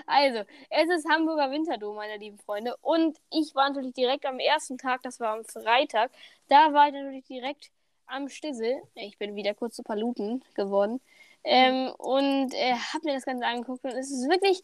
Also, 0.05 0.43
es 0.69 0.89
ist 0.89 1.09
Hamburger 1.09 1.49
Winterdom, 1.49 1.95
meine 1.95 2.17
lieben 2.17 2.37
Freunde. 2.37 2.75
Und 2.81 3.17
ich 3.31 3.55
war 3.55 3.69
natürlich 3.69 3.93
direkt 3.95 4.25
am 4.25 4.39
ersten 4.39 4.77
Tag, 4.77 5.01
das 5.01 5.19
war 5.19 5.33
am 5.33 5.43
Freitag. 5.45 6.11
Da 6.49 6.71
war 6.73 6.87
ich 6.87 6.93
natürlich 6.93 7.25
direkt 7.25 7.71
am 8.05 8.29
Stissel. 8.29 8.81
Ich 8.93 9.17
bin 9.17 9.35
wieder 9.35 9.55
kurz 9.55 9.75
zu 9.75 9.83
Paluten 9.83 10.43
geworden. 10.53 11.01
Ähm, 11.43 11.91
und 11.97 12.53
äh, 12.53 12.73
habe 12.93 13.05
mir 13.05 13.15
das 13.15 13.25
Ganze 13.25 13.45
angeguckt. 13.45 13.83
Und 13.83 13.91
es 13.91 14.11
ist 14.11 14.29
wirklich 14.29 14.61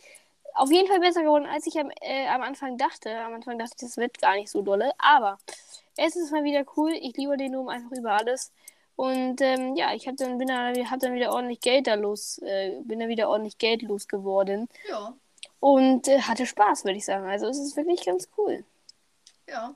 auf 0.53 0.71
jeden 0.71 0.87
Fall 0.87 0.99
besser 0.99 1.23
geworden, 1.23 1.47
als 1.47 1.65
ich 1.67 1.79
am, 1.79 1.91
äh, 2.01 2.27
am 2.27 2.41
Anfang 2.43 2.77
dachte. 2.77 3.17
Am 3.21 3.33
Anfang 3.33 3.57
dachte 3.57 3.73
ich, 3.75 3.81
das 3.81 3.97
wird 3.97 4.19
gar 4.21 4.35
nicht 4.35 4.51
so 4.51 4.61
dolle. 4.61 4.91
Aber 4.99 5.39
es 5.97 6.15
ist 6.15 6.31
mal 6.31 6.43
wieder 6.43 6.63
cool. 6.77 6.91
Ich 6.93 7.17
liebe 7.17 7.37
den 7.37 7.53
Dom 7.53 7.69
einfach 7.69 7.91
über 7.91 8.13
alles. 8.13 8.51
Und 8.99 9.39
ähm, 9.39 9.77
ja, 9.77 9.93
ich 9.93 10.07
hab 10.09 10.17
dann, 10.17 10.37
bin 10.37 10.49
dann, 10.49 10.75
hab 10.91 10.99
dann 10.99 11.13
wieder 11.13 11.31
ordentlich 11.31 11.61
Geld 11.61 11.87
da 11.87 11.93
los, 11.95 12.37
äh, 12.39 12.81
bin 12.83 12.99
dann 12.99 13.07
wieder 13.07 13.29
ordentlich 13.29 13.57
Geld 13.57 13.81
losgeworden. 13.81 14.67
Ja, 14.89 15.17
Und 15.61 16.07
äh, 16.09 16.21
hatte 16.21 16.45
Spaß, 16.45 16.83
würde 16.85 16.97
ich 16.97 17.05
sagen. 17.05 17.25
Also 17.27 17.47
es 17.47 17.59
ist 17.59 17.77
wirklich 17.77 18.05
ganz 18.05 18.29
cool. 18.37 18.65
ja. 19.47 19.75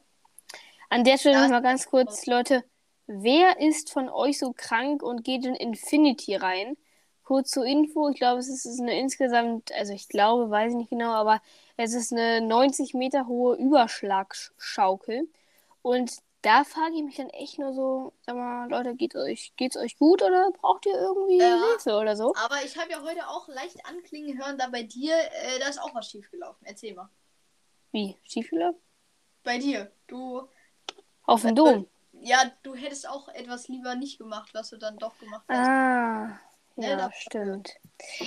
An 0.90 1.04
der 1.04 1.18
Stelle 1.18 1.36
Ja, 1.36 1.42
noch 1.42 1.50
mal 1.50 1.62
ganz 1.62 1.88
kurz, 1.88 2.26
Leute. 2.28 2.64
Wer 3.08 3.60
ist 3.60 3.92
von 3.92 4.10
euch 4.10 4.40
so 4.40 4.54
krank 4.54 5.02
und 5.04 5.24
geht 5.24 5.46
in 5.46 5.56
Infinity 5.56 6.36
rein? 6.36 6.78
Kurz 7.24 7.52
zur 7.52 7.66
Info, 7.66 8.10
ich 8.10 8.18
glaube, 8.18 8.40
es 8.40 8.50
ist 8.50 8.80
eine 8.80 9.00
insgesamt, 9.00 9.72
also 9.74 9.94
ich 9.94 10.10
glaube, 10.10 10.50
weiß 10.50 10.72
ich 10.72 10.78
nicht 10.78 10.90
genau, 10.90 11.14
aber 11.14 11.42
es 11.78 11.94
ist 11.94 12.12
eine 12.12 12.42
90 12.42 12.94
Meter 12.94 13.28
hohe 13.28 13.56
Überschlagschaukel. 13.56 15.30
Und 15.82 16.12
da 16.44 16.64
frage 16.64 16.96
ich 16.96 17.04
mich 17.04 17.16
dann 17.18 17.30
echt 17.32 17.58
nur 17.58 17.74
so, 17.74 18.14
sag 18.26 18.36
mal, 18.36 18.70
Leute, 18.70 18.94
geht's 18.96 19.16
euch, 19.16 19.54
geht's 19.58 19.76
euch 19.78 19.98
gut 19.98 20.22
oder 20.22 20.52
braucht 20.52 20.86
ihr 20.86 20.94
irgendwie 20.94 21.40
Ja. 21.40 21.58
Hilfe 21.70 21.98
oder 21.98 22.16
so? 22.16 22.34
Aber 22.36 22.64
ich 22.64 22.78
habe 22.78 22.92
ja 22.92 23.02
heute 23.02 23.28
auch 23.28 23.48
leicht 23.48 23.84
anklingen 23.86 24.38
hören, 24.38 24.58
da 24.58 24.68
bei 24.68 24.84
dir, 24.84 25.16
äh, 25.16 25.60
da 25.60 25.68
ist 25.70 25.82
auch 25.82 25.94
was 25.96 26.10
schiefgelaufen. 26.10 26.66
Erzähl 26.68 26.94
mal. 26.94 27.10
Wie? 27.92 28.16
Schiefgelaufen? 28.24 28.80
Bei 29.44 29.58
dir. 29.58 29.92
Du, 30.08 30.48
Auf 31.26 31.42
dem 31.42 31.56
Dom. 31.56 31.88
ja, 32.14 32.40
du 32.64 32.76
hättest 32.76 33.08
auch 33.10 33.28
etwas 33.30 33.68
lieber 33.68 33.96
nicht 33.96 34.18
gemacht, 34.18 34.54
was 34.54 34.70
du 34.70 34.78
dann 34.78 34.98
doch 34.98 35.18
gemacht 35.18 35.46
hast. 35.50 35.68
Ah, 35.68 36.40
Ne, 36.76 36.88
ja, 36.90 36.96
da- 36.96 37.12
stimmt. 37.12 37.70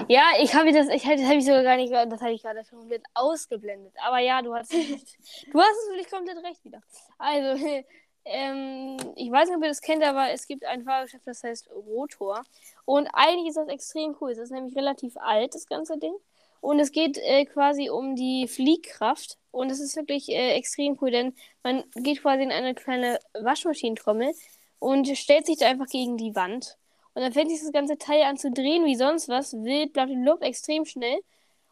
Ja, 0.09 0.23
ich 0.39 0.55
habe 0.55 0.73
das, 0.73 0.87
ich 0.89 1.03
das 1.03 1.21
habe 1.25 1.35
ich 1.35 1.45
sogar 1.45 1.65
gar 1.65 1.77
nicht, 1.77 1.91
gehört, 1.91 2.13
das 2.13 2.21
hatte 2.21 2.31
ich 2.33 2.43
gerade 2.43 2.63
komplett 2.65 3.03
ausgeblendet. 3.15 3.93
Aber 4.07 4.19
ja, 4.21 4.41
du 4.41 4.55
hast, 4.55 4.71
du 4.73 5.61
hast 5.61 5.77
es 5.83 5.89
wirklich 5.91 6.09
komplett 6.09 6.37
recht 6.45 6.65
wieder. 6.65 6.81
Also, 7.19 7.65
ähm, 8.27 8.97
ich 9.15 9.31
weiß 9.31 9.49
nicht, 9.49 9.57
ob 9.57 9.63
ihr 9.63 9.69
das 9.69 9.81
kennt, 9.81 10.03
aber 10.03 10.31
es 10.31 10.47
gibt 10.47 10.65
ein 10.65 10.85
Fahrgeschäft, 10.85 11.27
das 11.27 11.43
heißt 11.43 11.71
Rotor. 11.71 12.43
Und 12.85 13.09
eigentlich 13.13 13.49
ist 13.49 13.57
das 13.57 13.69
extrem 13.69 14.17
cool. 14.21 14.33
Es 14.33 14.39
ist 14.39 14.51
nämlich 14.51 14.77
relativ 14.77 15.17
alt, 15.17 15.55
das 15.55 15.67
ganze 15.67 15.99
Ding. 15.99 16.15
Und 16.61 16.81
es 16.81 16.91
geht 16.91 17.19
äh, 17.19 17.45
quasi 17.45 17.89
um 17.91 18.17
die 18.17 18.49
Fliehkraft. 18.49 19.39
Und 19.53 19.71
es 19.71 19.81
ist 19.81 19.97
wirklich 19.97 20.29
äh, 20.29 20.55
extrem 20.55 20.99
cool, 21.01 21.11
denn 21.11 21.35
man 21.63 21.85
geht 21.95 22.21
quasi 22.23 22.43
in 22.43 22.53
eine 22.53 22.75
kleine 22.75 23.19
Waschmaschinentrommel 23.41 24.35
und 24.79 25.07
stellt 25.17 25.47
sich 25.47 25.59
da 25.59 25.67
einfach 25.67 25.87
gegen 25.87 26.17
die 26.17 26.35
Wand. 26.35 26.77
Und 27.15 27.23
dann 27.23 27.33
fängt 27.33 27.51
sich 27.51 27.61
das 27.61 27.73
ganze 27.73 27.97
Teil 27.97 28.25
an 28.25 28.37
zu 28.37 28.51
drehen 28.51 28.85
wie 28.85 28.97
sonst 28.97 29.29
was. 29.29 29.55
Wild, 29.55 29.93
blablabla, 29.93 30.47
extrem 30.47 30.85
schnell. 30.85 31.19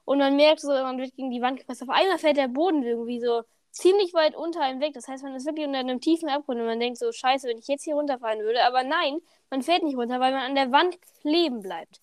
Und 0.05 0.19
man 0.19 0.37
merkt 0.37 0.61
so, 0.61 0.69
man 0.69 0.99
wird 0.99 1.15
gegen 1.17 1.31
die 1.31 1.43
Wand 1.43 1.59
gepresst. 1.59 1.83
Auf 1.83 1.91
einmal 1.91 2.19
fällt 2.19 2.37
der 2.37 2.49
Boden 2.49 2.83
irgendwie 2.83 3.21
so 3.21 3.43
ziemlich 3.75 4.15
weit 4.15 4.37
unter 4.37 4.61
einem 4.61 4.81
weg. 4.81 4.95
Das 4.95 5.09
heißt, 5.09 5.23
man 5.25 5.35
ist 5.35 5.47
wirklich 5.47 5.67
unter 5.67 5.81
einem 5.81 6.01
tiefen 6.01 6.29
Abgrund 6.29 6.61
und 6.61 6.67
man 6.67 6.81
denkt 6.81 6.99
so, 6.99 7.11
scheiße, 7.13 7.49
wenn 7.49 7.59
ich 7.59 7.67
jetzt 7.67 7.85
hier 7.85 7.97
runterfallen 7.97 8.41
würde. 8.41 8.65
Aber 8.65 8.85
nein, 8.85 9.21
man 9.51 9.63
fällt 9.63 9.83
nicht 9.83 9.97
runter, 9.97 10.21
weil 10.21 10.33
man 10.33 10.43
an 10.43 10.55
der 10.55 10.73
Wand 10.73 10.97
kleben 11.21 11.61
bleibt. 11.61 12.01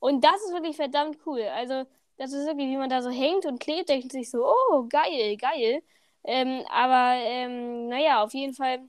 Und 0.00 0.24
das 0.24 0.36
ist 0.46 0.52
wirklich 0.52 0.76
verdammt 0.76 1.18
cool. 1.26 1.42
Also, 1.54 1.84
das 2.16 2.32
ist 2.32 2.46
wirklich, 2.46 2.68
wie 2.68 2.76
man 2.76 2.88
da 2.90 3.02
so 3.02 3.10
hängt 3.10 3.46
und 3.46 3.60
klebt, 3.60 3.90
denkt 3.90 4.12
sich 4.12 4.30
so, 4.30 4.46
oh, 4.46 4.86
geil, 4.88 5.36
geil. 5.36 5.82
Ähm, 6.24 6.64
aber, 6.70 7.22
ähm, 7.22 7.88
naja, 7.88 8.22
auf 8.22 8.32
jeden 8.32 8.54
Fall, 8.54 8.80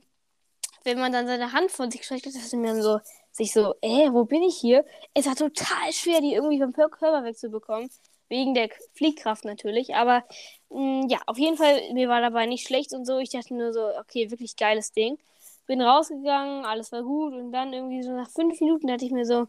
wenn 0.84 0.98
man 0.98 1.12
dann 1.12 1.26
seine 1.26 1.52
Hand 1.52 1.70
von 1.70 1.90
sich 1.90 2.04
streckt, 2.04 2.26
ist 2.26 2.54
man 2.54 2.82
so, 2.82 2.98
sich 3.30 3.52
so, 3.52 3.74
äh, 3.82 4.10
wo 4.10 4.24
bin 4.24 4.42
ich 4.42 4.56
hier? 4.56 4.84
Es 5.14 5.26
war 5.26 5.36
total 5.36 5.92
schwer, 5.92 6.20
die 6.20 6.34
irgendwie 6.34 6.60
vom 6.60 6.72
Körper 6.72 7.24
wegzubekommen. 7.24 7.90
Wegen 8.32 8.54
der 8.54 8.70
Fliehkraft 8.94 9.44
natürlich. 9.44 9.94
Aber 9.94 10.24
mh, 10.70 11.06
ja, 11.10 11.18
auf 11.26 11.36
jeden 11.36 11.58
Fall, 11.58 11.92
mir 11.92 12.08
war 12.08 12.22
dabei 12.22 12.46
nicht 12.46 12.66
schlecht 12.66 12.94
und 12.94 13.04
so. 13.04 13.18
Ich 13.18 13.28
dachte 13.28 13.54
nur 13.54 13.74
so, 13.74 13.86
okay, 14.00 14.30
wirklich 14.30 14.56
geiles 14.56 14.90
Ding. 14.92 15.18
Bin 15.66 15.82
rausgegangen, 15.82 16.64
alles 16.64 16.90
war 16.92 17.02
gut. 17.02 17.34
Und 17.34 17.52
dann 17.52 17.74
irgendwie 17.74 18.02
so 18.02 18.10
nach 18.10 18.30
fünf 18.30 18.58
Minuten 18.62 18.86
dachte 18.86 19.04
ich 19.04 19.12
mir 19.12 19.26
so, 19.26 19.48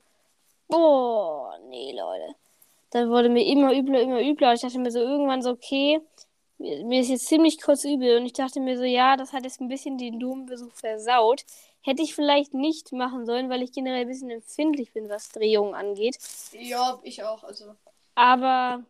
oh, 0.68 1.48
nee, 1.70 1.96
Leute. 1.98 2.36
Dann 2.92 3.10
wurde 3.10 3.30
mir 3.30 3.46
immer 3.46 3.74
übler, 3.74 4.02
immer 4.02 4.22
übler. 4.22 4.54
Ich 4.54 4.62
dachte 4.62 4.80
mir 4.80 4.92
so 4.92 5.00
irgendwann 5.00 5.42
so, 5.42 5.52
okay, 5.52 6.02
mir 6.58 7.00
ist 7.00 7.10
jetzt 7.10 7.28
ziemlich 7.28 7.62
kurz 7.62 7.86
übel. 7.86 8.18
Und 8.18 8.26
ich 8.26 8.34
dachte 8.34 8.60
mir 8.60 8.78
so, 8.78 8.84
ja, 8.84 9.16
das 9.16 9.32
hat 9.32 9.46
jetzt 9.46 9.62
ein 9.62 9.70
bisschen 9.70 9.98
den 9.98 10.20
Dombesuch 10.20 10.74
versaut. 10.74 11.46
Hätte 11.84 12.04
ich 12.04 12.16
vielleicht 12.16 12.54
nicht 12.54 12.92
machen 12.92 13.26
sollen, 13.26 13.50
weil 13.50 13.62
ich 13.62 13.72
generell 13.72 14.02
ein 14.02 14.08
bisschen 14.10 14.30
empfindlich 14.30 14.92
bin, 14.92 15.08
was 15.08 15.30
Drehungen 15.30 15.74
angeht. 15.74 16.18
Ja, 16.52 17.00
ich 17.04 17.24
auch. 17.24 17.46
Also, 17.46 17.76
Aber 18.16 18.86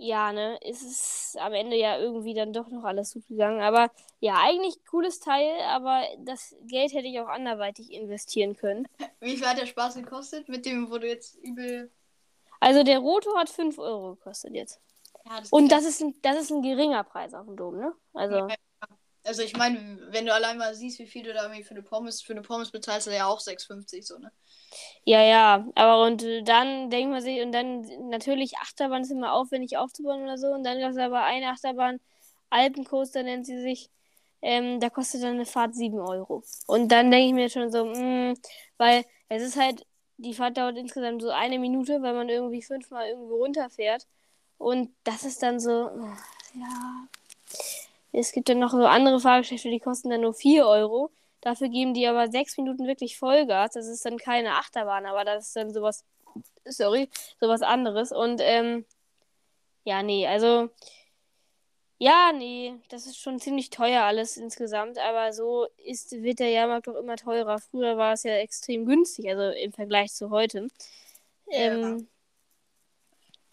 ja, 0.00 0.32
ne, 0.32 0.58
es 0.62 0.82
ist 0.82 1.36
am 1.40 1.52
Ende 1.52 1.76
ja 1.76 1.98
irgendwie 1.98 2.32
dann 2.32 2.52
doch 2.52 2.68
noch 2.68 2.84
alles 2.84 3.14
gut 3.14 3.26
gegangen. 3.26 3.60
Aber 3.60 3.90
ja, 4.20 4.36
eigentlich 4.40 4.84
cooles 4.86 5.18
Teil, 5.18 5.60
aber 5.66 6.02
das 6.18 6.54
Geld 6.62 6.92
hätte 6.92 7.08
ich 7.08 7.18
auch 7.20 7.28
anderweitig 7.28 7.92
investieren 7.92 8.56
können. 8.56 8.86
wie 9.20 9.36
viel 9.36 9.46
hat 9.46 9.58
der 9.58 9.66
Spaß 9.66 9.96
gekostet? 9.96 10.48
Mit 10.48 10.66
dem, 10.66 10.90
wo 10.90 10.98
du 10.98 11.08
jetzt 11.08 11.36
übel. 11.42 11.90
Also 12.60 12.84
der 12.84 13.00
Roto 13.00 13.36
hat 13.36 13.50
5 13.50 13.78
Euro 13.78 14.14
gekostet 14.14 14.54
jetzt. 14.54 14.80
Ja, 15.24 15.40
das 15.40 15.50
Und 15.50 15.70
das 15.70 15.84
ist 15.84 16.00
ein, 16.00 16.14
das 16.22 16.40
ist 16.40 16.50
ein 16.50 16.62
geringer 16.62 17.04
Preis 17.04 17.34
auf 17.34 17.46
dem 17.46 17.56
Dom, 17.56 17.76
ne? 17.76 17.92
Also, 18.14 18.48
Also 19.28 19.42
ich 19.42 19.54
meine, 19.56 19.98
wenn 20.10 20.24
du 20.24 20.32
allein 20.32 20.56
mal 20.56 20.74
siehst, 20.74 20.98
wie 21.00 21.06
viel 21.06 21.22
du 21.22 21.34
da 21.34 21.42
irgendwie 21.42 21.62
für 21.62 21.72
eine 21.72 21.82
Pommes, 21.82 22.22
für 22.22 22.32
eine 22.32 22.40
Pommes 22.40 22.70
bezahlst, 22.70 23.06
du 23.06 23.14
ja 23.14 23.26
auch 23.26 23.40
6,50 23.40 24.02
so, 24.02 24.18
ne? 24.18 24.32
ja, 25.04 25.22
ja. 25.22 25.66
Aber 25.74 26.04
und 26.06 26.22
äh, 26.22 26.42
dann 26.42 26.88
denkt 26.90 27.10
man 27.10 27.20
sich, 27.20 27.40
und 27.42 27.52
dann 27.52 27.82
natürlich 28.08 28.56
Achterbahn 28.58 29.02
ist 29.02 29.10
immer 29.10 29.34
aufwendig 29.34 29.76
aufzubauen 29.76 30.22
oder 30.22 30.38
so. 30.38 30.48
Und 30.48 30.64
dann 30.64 30.80
gab 30.80 30.92
es 30.92 30.96
aber 30.96 31.24
eine 31.24 31.48
Achterbahn, 31.48 32.00
Alpencoaster 32.50 33.22
nennt 33.22 33.46
sie 33.46 33.60
sich. 33.60 33.90
Ähm, 34.40 34.80
da 34.80 34.88
kostet 34.88 35.22
dann 35.22 35.34
eine 35.34 35.46
Fahrt 35.46 35.74
7 35.74 35.98
Euro. 35.98 36.42
Und 36.66 36.90
dann 36.90 37.10
denke 37.10 37.26
ich 37.28 37.34
mir 37.34 37.50
schon 37.50 37.70
so, 37.70 37.84
mh, 37.84 38.34
weil 38.78 39.04
es 39.28 39.42
ist 39.42 39.56
halt, 39.56 39.84
die 40.16 40.34
Fahrt 40.34 40.56
dauert 40.56 40.78
insgesamt 40.78 41.22
so 41.22 41.30
eine 41.30 41.58
Minute, 41.58 42.00
weil 42.02 42.14
man 42.14 42.28
irgendwie 42.28 42.62
fünfmal 42.62 43.08
irgendwo 43.08 43.36
runterfährt. 43.36 44.06
Und 44.58 44.94
das 45.04 45.24
ist 45.24 45.42
dann 45.42 45.60
so, 45.60 45.88
äh, 45.88 46.58
ja. 46.60 47.08
Es 48.12 48.32
gibt 48.32 48.48
dann 48.48 48.58
noch 48.58 48.70
so 48.72 48.84
andere 48.86 49.20
Fahrgeschäfte, 49.20 49.70
die 49.70 49.80
kosten 49.80 50.10
dann 50.10 50.22
nur 50.22 50.34
4 50.34 50.66
Euro. 50.66 51.10
Dafür 51.40 51.68
geben 51.68 51.94
die 51.94 52.06
aber 52.06 52.30
sechs 52.30 52.56
Minuten 52.56 52.86
wirklich 52.86 53.18
Vollgas. 53.18 53.72
Das 53.72 53.86
ist 53.86 54.04
dann 54.04 54.18
keine 54.18 54.56
Achterbahn, 54.56 55.06
aber 55.06 55.24
das 55.24 55.48
ist 55.48 55.56
dann 55.56 55.72
sowas, 55.72 56.04
sorry, 56.64 57.08
sowas 57.40 57.62
anderes. 57.62 58.12
Und 58.12 58.40
ähm, 58.42 58.84
ja, 59.84 60.02
nee, 60.02 60.26
also 60.26 60.70
ja, 62.00 62.32
nee, 62.32 62.76
das 62.90 63.06
ist 63.06 63.18
schon 63.18 63.40
ziemlich 63.40 63.70
teuer 63.70 64.02
alles 64.04 64.36
insgesamt, 64.36 64.98
aber 64.98 65.32
so 65.32 65.66
ist, 65.78 66.12
wird 66.12 66.38
der 66.38 66.50
Jahrmarkt 66.50 66.86
doch 66.86 66.94
immer 66.94 67.16
teurer. 67.16 67.58
Früher 67.58 67.96
war 67.96 68.12
es 68.12 68.22
ja 68.22 68.34
extrem 68.36 68.86
günstig, 68.86 69.28
also 69.28 69.50
im 69.50 69.72
Vergleich 69.72 70.12
zu 70.12 70.30
heute. 70.30 70.68
Ähm, 71.50 72.08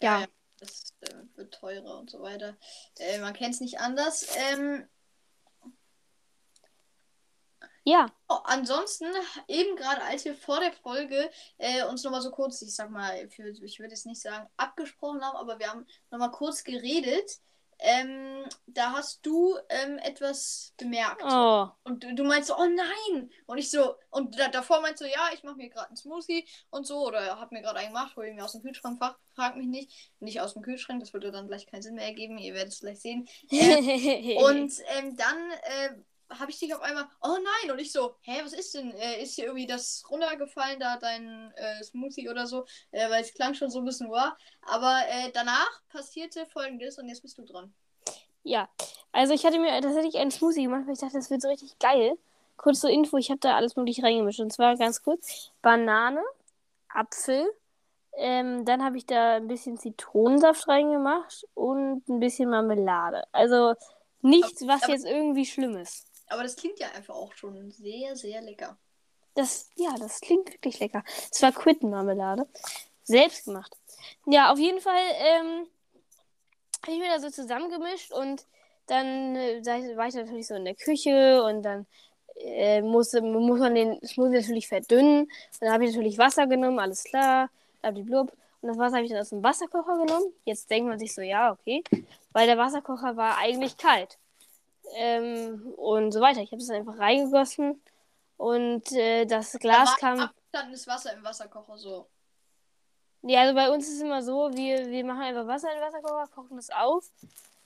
ja. 0.00 0.20
ja. 0.20 0.26
Das 0.58 0.94
äh, 1.00 1.14
wird 1.34 1.54
teurer 1.54 1.98
und 1.98 2.10
so 2.10 2.22
weiter. 2.22 2.56
Äh, 2.98 3.18
man 3.18 3.34
kennt 3.34 3.54
es 3.54 3.60
nicht 3.60 3.80
anders. 3.80 4.26
Ähm, 4.36 4.88
ja, 7.88 8.10
oh, 8.28 8.38
ansonsten, 8.42 9.06
eben 9.46 9.76
gerade 9.76 10.02
als 10.02 10.24
wir 10.24 10.34
vor 10.34 10.58
der 10.58 10.72
Folge 10.72 11.30
äh, 11.58 11.84
uns 11.84 12.02
nochmal 12.02 12.20
so 12.20 12.32
kurz, 12.32 12.60
ich 12.62 12.74
sag 12.74 12.90
mal, 12.90 13.28
für, 13.30 13.48
ich 13.48 13.78
würde 13.78 13.92
jetzt 13.92 14.06
nicht 14.06 14.20
sagen 14.20 14.48
abgesprochen 14.56 15.24
haben, 15.24 15.36
aber 15.36 15.60
wir 15.60 15.70
haben 15.70 15.86
nochmal 16.10 16.32
kurz 16.32 16.64
geredet. 16.64 17.38
Ähm, 17.78 18.44
da 18.66 18.92
hast 18.92 19.24
du 19.24 19.56
ähm, 19.68 19.98
etwas 19.98 20.72
bemerkt. 20.78 21.22
Oh. 21.22 21.68
Und 21.84 22.02
du, 22.02 22.14
du 22.14 22.24
meinst 22.24 22.48
so, 22.48 22.56
oh 22.56 22.66
nein! 22.66 23.30
Und 23.46 23.58
ich 23.58 23.70
so, 23.70 23.94
und 24.10 24.38
da, 24.38 24.48
davor 24.48 24.80
meinst 24.80 25.02
du, 25.02 25.06
ja, 25.06 25.28
ich 25.34 25.42
mache 25.42 25.56
mir 25.56 25.68
gerade 25.68 25.88
einen 25.88 25.96
Smoothie 25.96 26.46
und 26.70 26.86
so, 26.86 27.06
oder 27.06 27.38
hab 27.38 27.52
mir 27.52 27.62
gerade 27.62 27.78
einen 27.78 27.92
gemacht, 27.92 28.16
hol 28.16 28.26
ihn 28.26 28.36
mir 28.36 28.44
aus 28.44 28.52
dem 28.52 28.62
Kühlschrank, 28.62 28.98
frag, 28.98 29.16
frag 29.34 29.56
mich 29.56 29.66
nicht. 29.66 30.12
Nicht 30.20 30.40
aus 30.40 30.54
dem 30.54 30.62
Kühlschrank, 30.62 31.00
das 31.00 31.12
würde 31.12 31.30
dann 31.30 31.48
gleich 31.48 31.66
keinen 31.66 31.82
Sinn 31.82 31.94
mehr 31.94 32.06
ergeben, 32.06 32.38
ihr 32.38 32.54
werdet 32.54 32.72
es 32.72 32.80
gleich 32.80 33.00
sehen. 33.00 33.28
Und 33.50 34.72
ähm, 34.96 35.16
dann 35.16 35.50
äh, 35.50 35.90
habe 36.30 36.50
ich 36.50 36.58
dich 36.58 36.74
auf 36.74 36.80
einmal, 36.82 37.06
oh 37.22 37.36
nein, 37.36 37.70
und 37.70 37.78
ich 37.78 37.92
so, 37.92 38.16
hä, 38.22 38.40
was 38.42 38.52
ist 38.52 38.74
denn? 38.74 38.90
Äh, 38.92 39.22
ist 39.22 39.34
hier 39.34 39.44
irgendwie 39.46 39.66
das 39.66 40.04
runtergefallen, 40.10 40.80
da 40.80 40.96
dein 40.96 41.52
äh, 41.56 41.82
Smoothie 41.84 42.28
oder 42.28 42.46
so? 42.46 42.66
Äh, 42.90 43.08
weil 43.10 43.22
es 43.22 43.32
klang 43.34 43.54
schon 43.54 43.70
so 43.70 43.78
ein 43.78 43.84
bisschen 43.84 44.10
wahr. 44.10 44.36
Aber 44.62 45.00
äh, 45.08 45.30
danach 45.32 45.82
passierte 45.88 46.46
folgendes 46.46 46.98
und 46.98 47.08
jetzt 47.08 47.22
bist 47.22 47.38
du 47.38 47.44
dran. 47.44 47.72
Ja, 48.42 48.68
also 49.12 49.34
ich 49.34 49.44
hatte 49.44 49.58
mir 49.58 49.80
tatsächlich 49.80 50.16
einen 50.18 50.30
Smoothie 50.30 50.64
gemacht, 50.64 50.82
weil 50.86 50.94
ich 50.94 51.00
dachte, 51.00 51.16
das 51.16 51.30
wird 51.30 51.42
so 51.42 51.48
richtig 51.48 51.78
geil. 51.78 52.16
Kurz 52.56 52.80
zur 52.80 52.90
Info, 52.90 53.16
ich 53.16 53.30
habe 53.30 53.40
da 53.40 53.56
alles 53.56 53.76
mögliche 53.76 54.02
reingemischt. 54.02 54.40
Und 54.40 54.52
zwar 54.52 54.76
ganz 54.76 55.02
kurz: 55.02 55.50
Banane, 55.62 56.22
Apfel, 56.88 57.46
ähm, 58.16 58.64
dann 58.64 58.84
habe 58.84 58.96
ich 58.96 59.06
da 59.06 59.36
ein 59.36 59.48
bisschen 59.48 59.78
Zitronensaft 59.78 60.66
reingemacht 60.68 61.46
und 61.54 62.08
ein 62.08 62.20
bisschen 62.20 62.48
Marmelade. 62.50 63.24
Also 63.32 63.74
nichts, 64.22 64.66
was 64.66 64.84
Aber- 64.84 64.92
jetzt 64.92 65.04
irgendwie 65.06 65.44
schlimm 65.44 65.76
ist. 65.76 66.05
Aber 66.28 66.42
das 66.42 66.56
klingt 66.56 66.78
ja 66.78 66.88
einfach 66.92 67.14
auch 67.14 67.32
schon 67.34 67.70
sehr, 67.70 68.16
sehr 68.16 68.40
lecker. 68.42 68.76
Das, 69.34 69.68
ja, 69.76 69.94
das 69.98 70.20
klingt 70.20 70.52
wirklich 70.52 70.80
lecker. 70.80 71.04
Es 71.30 71.42
war 71.42 71.52
Quittenmarmelade. 71.52 72.46
Selbst 73.04 73.44
gemacht. 73.44 73.76
Ja, 74.26 74.50
auf 74.50 74.58
jeden 74.58 74.80
Fall 74.80 75.02
ähm, 75.18 75.66
habe 76.82 76.92
ich 76.92 76.98
mir 76.98 77.08
da 77.08 77.20
so 77.20 77.30
zusammengemischt 77.30 78.12
und 78.12 78.46
dann 78.86 79.36
äh, 79.36 79.64
war 79.96 80.08
ich 80.08 80.14
natürlich 80.14 80.46
so 80.46 80.54
in 80.54 80.64
der 80.64 80.74
Küche 80.74 81.42
und 81.44 81.62
dann 81.62 81.86
äh, 82.36 82.82
musste, 82.82 83.22
muss 83.22 83.60
man 83.60 83.74
den 83.74 84.00
Smoothie 84.04 84.40
natürlich 84.40 84.68
verdünnen. 84.68 85.30
Dann 85.60 85.72
habe 85.72 85.84
ich 85.84 85.92
natürlich 85.92 86.18
Wasser 86.18 86.46
genommen, 86.46 86.78
alles 86.78 87.04
klar, 87.04 87.50
blub. 87.82 88.32
Und 88.60 88.68
das 88.68 88.78
Wasser 88.78 88.96
habe 88.96 89.04
ich 89.04 89.12
dann 89.12 89.20
aus 89.20 89.30
dem 89.30 89.42
Wasserkocher 89.42 89.98
genommen. 89.98 90.32
Jetzt 90.44 90.70
denkt 90.70 90.88
man 90.88 90.98
sich 90.98 91.14
so, 91.14 91.20
ja, 91.20 91.52
okay. 91.52 91.84
Weil 92.32 92.46
der 92.46 92.58
Wasserkocher 92.58 93.16
war 93.16 93.38
eigentlich 93.38 93.76
kalt. 93.76 94.18
Ähm, 94.94 95.74
und 95.76 96.12
so 96.12 96.20
weiter. 96.20 96.40
Ich 96.40 96.52
habe 96.52 96.62
es 96.62 96.70
einfach 96.70 96.98
reingegossen 96.98 97.80
und 98.36 98.92
äh, 98.92 99.26
das 99.26 99.52
Glas 99.52 99.94
Da 99.94 99.96
kam. 100.00 100.20
Abgestandenes 100.20 100.86
Wasser 100.86 101.12
im 101.14 101.24
Wasserkocher, 101.24 101.78
so. 101.78 102.06
Ja, 103.22 103.40
also 103.40 103.54
bei 103.54 103.70
uns 103.70 103.88
ist 103.88 103.96
es 103.96 104.02
immer 104.02 104.22
so, 104.22 104.50
wir, 104.54 104.86
wir 104.86 105.04
machen 105.04 105.22
einfach 105.22 105.46
Wasser 105.46 105.68
in 105.72 105.78
den 105.78 105.84
Wasserkocher, 105.84 106.28
kochen 106.28 106.56
das 106.56 106.70
auf, 106.70 107.10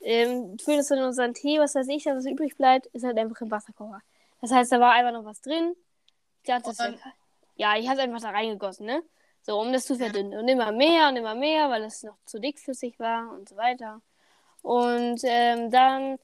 ähm, 0.00 0.58
füllen 0.58 0.78
das 0.78 0.88
dann 0.88 0.98
in 0.98 1.04
unseren 1.04 1.34
Tee, 1.34 1.58
was 1.58 1.74
weiß 1.74 1.88
ich, 1.88 2.06
was 2.06 2.24
übrig 2.24 2.56
bleibt, 2.56 2.86
ist 2.86 3.04
halt 3.04 3.18
einfach 3.18 3.40
im 3.42 3.50
Wasserkocher. 3.50 4.00
Das 4.40 4.52
heißt, 4.52 4.72
da 4.72 4.80
war 4.80 4.92
einfach 4.92 5.12
noch 5.12 5.24
was 5.24 5.42
drin. 5.42 5.76
Ich 6.42 6.48
dachte, 6.48 6.70
wär, 6.78 6.94
ja, 7.56 7.76
ich 7.76 7.86
habe 7.88 7.98
es 7.98 8.04
einfach 8.04 8.22
da 8.22 8.30
reingegossen, 8.30 8.86
ne? 8.86 9.02
So, 9.42 9.60
um 9.60 9.72
das 9.72 9.84
zu 9.84 9.96
verdünnen. 9.96 10.38
Und 10.38 10.48
immer 10.48 10.72
mehr 10.72 11.08
und 11.08 11.16
immer 11.16 11.34
mehr, 11.34 11.68
weil 11.68 11.84
es 11.84 12.02
noch 12.02 12.16
zu 12.24 12.40
dickflüssig 12.40 12.98
war 12.98 13.30
und 13.32 13.48
so 13.48 13.56
weiter. 13.56 14.00
Und 14.62 15.20
ähm, 15.24 15.70
dann 15.70 16.18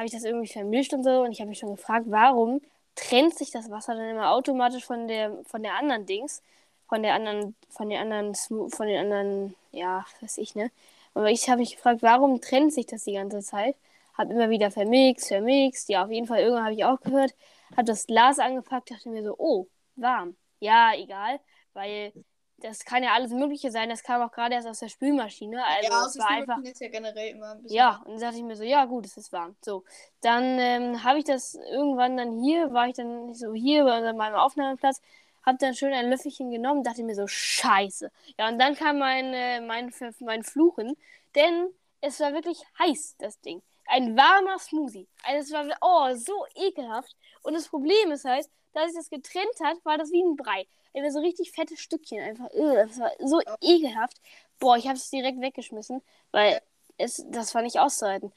habe 0.00 0.06
ich 0.06 0.12
das 0.12 0.24
irgendwie 0.24 0.48
vermischt 0.48 0.94
und 0.94 1.04
so. 1.04 1.22
Und 1.22 1.32
ich 1.32 1.40
habe 1.40 1.50
mich 1.50 1.58
schon 1.58 1.76
gefragt, 1.76 2.06
warum 2.08 2.62
trennt 2.94 3.36
sich 3.36 3.50
das 3.50 3.70
Wasser 3.70 3.94
dann 3.94 4.08
immer 4.08 4.30
automatisch 4.30 4.84
von 4.84 5.06
der, 5.08 5.36
von 5.44 5.62
der 5.62 5.74
anderen 5.74 6.06
Dings? 6.06 6.42
Von 6.88 7.02
der 7.02 7.14
anderen, 7.14 7.54
von 7.68 7.90
den 7.90 7.98
anderen, 8.00 8.34
von 8.34 8.86
den 8.86 8.98
anderen, 8.98 9.54
ja, 9.72 10.06
weiß 10.22 10.38
ich, 10.38 10.54
ne? 10.54 10.70
Aber 11.12 11.30
ich 11.30 11.50
habe 11.50 11.60
mich 11.60 11.76
gefragt, 11.76 12.02
warum 12.02 12.40
trennt 12.40 12.72
sich 12.72 12.86
das 12.86 13.04
die 13.04 13.12
ganze 13.12 13.40
Zeit? 13.40 13.76
Hab 14.16 14.30
immer 14.30 14.48
wieder 14.48 14.70
vermixt, 14.70 15.28
vermixt. 15.28 15.90
Ja, 15.90 16.04
auf 16.04 16.10
jeden 16.10 16.26
Fall, 16.26 16.40
irgendwann 16.40 16.64
habe 16.64 16.74
ich 16.74 16.84
auch 16.84 17.00
gehört. 17.00 17.34
Hab 17.76 17.84
das 17.86 18.06
Glas 18.06 18.38
angepackt, 18.38 18.90
dachte 18.90 19.10
mir 19.10 19.22
so, 19.22 19.34
oh, 19.36 19.66
warm. 19.96 20.34
Ja, 20.60 20.92
egal, 20.96 21.40
weil 21.74 22.12
das 22.60 22.84
kann 22.84 23.02
ja 23.02 23.12
alles 23.12 23.32
Mögliche 23.32 23.70
sein. 23.70 23.88
Das 23.88 24.02
kam 24.02 24.22
auch 24.22 24.32
gerade 24.32 24.54
erst 24.54 24.68
aus 24.68 24.80
der 24.80 24.88
Spülmaschine. 24.88 25.64
Also 25.64 25.88
ja, 25.90 26.00
aus 26.00 26.18
war 26.18 26.28
der 26.28 26.36
einfach. 26.36 26.58
Ist 26.62 26.80
ja 26.80 26.88
generell 26.88 27.30
immer 27.30 27.52
ein 27.52 27.62
bisschen. 27.62 27.76
Ja, 27.76 28.02
und 28.04 28.12
dann 28.12 28.20
dachte 28.20 28.36
ich 28.36 28.42
mir 28.42 28.56
so, 28.56 28.64
ja 28.64 28.84
gut, 28.84 29.06
es 29.06 29.16
ist 29.16 29.32
warm. 29.32 29.56
So, 29.60 29.84
dann 30.20 30.58
ähm, 30.58 31.04
habe 31.04 31.18
ich 31.18 31.24
das 31.24 31.54
irgendwann 31.54 32.16
dann 32.16 32.42
hier, 32.42 32.72
war 32.72 32.88
ich 32.88 32.94
dann 32.94 33.34
so 33.34 33.52
hier 33.52 33.84
bei 33.84 34.12
meinem 34.12 34.34
Aufnahmeplatz, 34.34 35.00
habe 35.44 35.58
dann 35.58 35.74
schön 35.74 35.92
ein 35.92 36.10
Löffelchen 36.10 36.50
genommen, 36.50 36.84
dachte 36.84 37.02
mir 37.02 37.14
so, 37.14 37.26
scheiße. 37.26 38.10
Ja, 38.38 38.48
und 38.48 38.58
dann 38.58 38.74
kam 38.74 38.98
mein, 38.98 39.32
äh, 39.32 39.60
mein, 39.60 39.92
mein 40.20 40.42
Fluchen, 40.42 40.96
denn 41.34 41.68
es 42.00 42.20
war 42.20 42.32
wirklich 42.32 42.62
heiß, 42.78 43.16
das 43.18 43.40
Ding. 43.40 43.62
Ein 43.86 44.16
warmer 44.16 44.58
Smoothie. 44.58 45.08
Also 45.24 45.54
es 45.56 45.68
war, 45.68 45.76
oh, 45.80 46.14
so 46.14 46.46
ekelhaft. 46.54 47.16
Und 47.42 47.54
das 47.54 47.68
Problem 47.68 48.12
ist 48.12 48.24
halt, 48.24 48.48
dass 48.72 48.86
sich 48.86 48.96
das 48.96 49.10
getrennt 49.10 49.58
hat, 49.64 49.84
war 49.84 49.98
das 49.98 50.12
wie 50.12 50.22
ein 50.22 50.36
Brei. 50.36 50.66
Einfach 50.94 51.10
so 51.12 51.20
richtig 51.20 51.52
fette 51.52 51.76
Stückchen. 51.76 52.20
Einfach, 52.20 52.48
das 52.52 52.98
war 52.98 53.10
so 53.20 53.40
ekelhaft. 53.60 54.20
Boah, 54.58 54.76
ich 54.76 54.86
habe 54.86 54.96
es 54.96 55.10
direkt 55.10 55.40
weggeschmissen, 55.40 56.02
weil 56.32 56.60
es, 56.98 57.24
das 57.28 57.54
war 57.54 57.62
nicht 57.62 57.78
auszuhalten. 57.78 58.32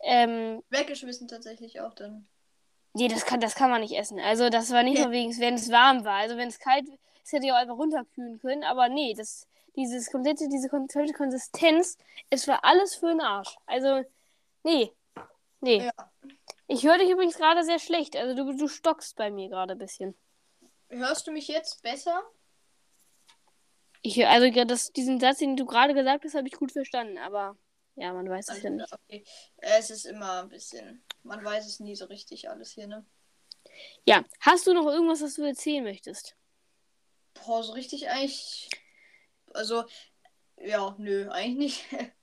Ähm, 0.00 0.62
Weggeschmissen 0.70 1.28
tatsächlich 1.28 1.80
auch 1.80 1.94
dann. 1.94 2.26
nee, 2.94 3.08
das 3.08 3.24
kann, 3.24 3.40
das 3.40 3.54
kann 3.54 3.70
man 3.70 3.80
nicht 3.80 3.96
essen. 3.96 4.18
Also 4.20 4.48
das 4.50 4.70
war 4.70 4.82
nicht 4.82 4.98
nur 4.98 5.10
wegen, 5.10 5.38
wenn 5.38 5.54
es 5.54 5.70
warm 5.70 6.04
war. 6.04 6.16
Also 6.18 6.36
wenn 6.36 6.48
es 6.48 6.58
kalt 6.58 6.88
ist, 6.88 6.98
das 7.22 7.32
hätte 7.32 7.46
ich 7.46 7.52
auch 7.52 7.56
einfach 7.56 7.76
runterkühlen 7.76 8.38
können. 8.40 8.64
Aber 8.64 8.88
nee, 8.88 9.14
das, 9.14 9.46
dieses 9.76 10.10
komplette, 10.10 10.48
diese 10.48 10.68
komplette 10.68 11.12
Konsistenz, 11.12 11.96
es 12.30 12.48
war 12.48 12.64
alles 12.64 12.94
für 12.96 13.08
den 13.08 13.20
Arsch. 13.20 13.56
Also, 13.66 14.02
nee. 14.64 14.92
Nee. 15.60 15.84
Ja. 15.86 15.92
Ich 16.66 16.84
höre 16.84 16.98
dich 16.98 17.10
übrigens 17.10 17.36
gerade 17.36 17.64
sehr 17.64 17.78
schlecht. 17.78 18.16
Also 18.16 18.34
du, 18.34 18.56
du 18.56 18.68
stockst 18.68 19.16
bei 19.16 19.30
mir 19.30 19.48
gerade 19.48 19.72
ein 19.72 19.78
bisschen. 19.78 20.16
Hörst 20.92 21.26
du 21.26 21.32
mich 21.32 21.48
jetzt 21.48 21.82
besser? 21.82 22.22
Ich, 24.02 24.26
also 24.26 24.46
ja, 24.46 24.64
das, 24.64 24.92
diesen 24.92 25.20
Satz, 25.20 25.38
den 25.38 25.56
du 25.56 25.64
gerade 25.64 25.94
gesagt 25.94 26.24
hast, 26.24 26.34
habe 26.34 26.48
ich 26.48 26.54
gut 26.54 26.72
verstanden. 26.72 27.16
Aber 27.18 27.56
ja, 27.96 28.12
man 28.12 28.28
weiß 28.28 28.48
es 28.48 28.62
ja 28.62 28.70
nicht. 28.70 28.92
Okay. 28.92 29.24
Es 29.56 29.90
ist 29.90 30.04
immer 30.04 30.42
ein 30.42 30.48
bisschen. 30.48 31.02
Man 31.22 31.42
weiß 31.42 31.66
es 31.66 31.80
nie 31.80 31.96
so 31.96 32.06
richtig 32.06 32.50
alles 32.50 32.72
hier, 32.72 32.86
ne? 32.86 33.06
Ja, 34.04 34.24
hast 34.40 34.66
du 34.66 34.74
noch 34.74 34.86
irgendwas, 34.86 35.22
was 35.22 35.34
du 35.34 35.42
erzählen 35.42 35.84
möchtest? 35.84 36.36
Boah, 37.34 37.62
so 37.62 37.72
richtig 37.72 38.08
eigentlich. 38.10 38.68
Also, 39.54 39.84
ja, 40.58 40.94
nö, 40.98 41.30
eigentlich 41.30 41.86
nicht. 41.90 42.12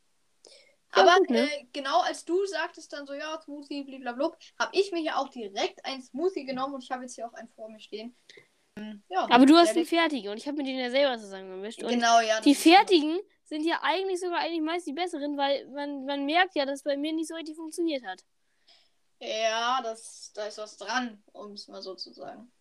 Aber 0.92 1.18
gut, 1.20 1.30
ne? 1.30 1.50
äh, 1.50 1.66
genau 1.72 2.02
als 2.02 2.26
du 2.26 2.46
sagtest 2.46 2.92
dann 2.94 3.06
so, 3.06 3.14
ja, 3.14 3.40
Smoothie, 3.42 3.84
blablabla, 3.84 4.38
habe 4.58 4.76
ich 4.76 4.92
mir 4.92 5.02
ja 5.02 5.18
auch 5.18 5.30
direkt 5.30 5.86
ein 5.86 6.02
Smoothie 6.02 6.46
genommen 6.46 6.74
und 6.74 6.84
ich 6.84 6.92
habe 6.92 7.04
jetzt 7.04 7.16
hier 7.16 7.28
auch 7.28 7.34
einen 7.34 7.50
vor 7.50 7.70
mir 7.70 7.80
stehen. 7.80 8.16
Ja, 9.10 9.28
Aber 9.30 9.46
du 9.46 9.56
hast 9.58 9.76
einen 9.76 9.86
fertigen 9.86 10.32
und 10.32 10.38
ich 10.38 10.48
habe 10.48 10.58
mir 10.58 10.64
den 10.64 10.78
ja 10.78 10.90
selber 10.90 11.18
zusammengemischt. 11.18 11.84
Und 11.84 11.90
Genau, 11.90 12.20
ja. 12.20 12.42
die 12.42 12.56
fertigen 12.56 13.20
sind 13.46 13.66
ja 13.66 13.80
eigentlich 13.82 14.20
sogar 14.20 14.40
eigentlich 14.40 14.62
meist 14.62 14.88
die 14.88 14.94
besseren, 14.94 15.38
weil 15.38 15.68
man, 15.68 16.06
man 16.06 16.26
merkt 16.26 16.56
ja, 16.56 16.66
dass 16.66 16.84
bei 16.84 16.98
mir 16.98 17.14
nicht 17.14 17.28
so 17.28 17.36
richtig 17.36 17.56
funktioniert 17.56 18.06
hat. 18.06 18.24
Ja, 19.20 19.82
das, 19.82 20.32
da 20.34 20.46
ist 20.46 20.58
was 20.58 20.78
dran, 20.78 21.22
um 21.34 21.54
es 21.54 21.68
mal 21.68 21.82
so 21.82 21.96
zu 21.96 22.14
sagen. 22.14 22.52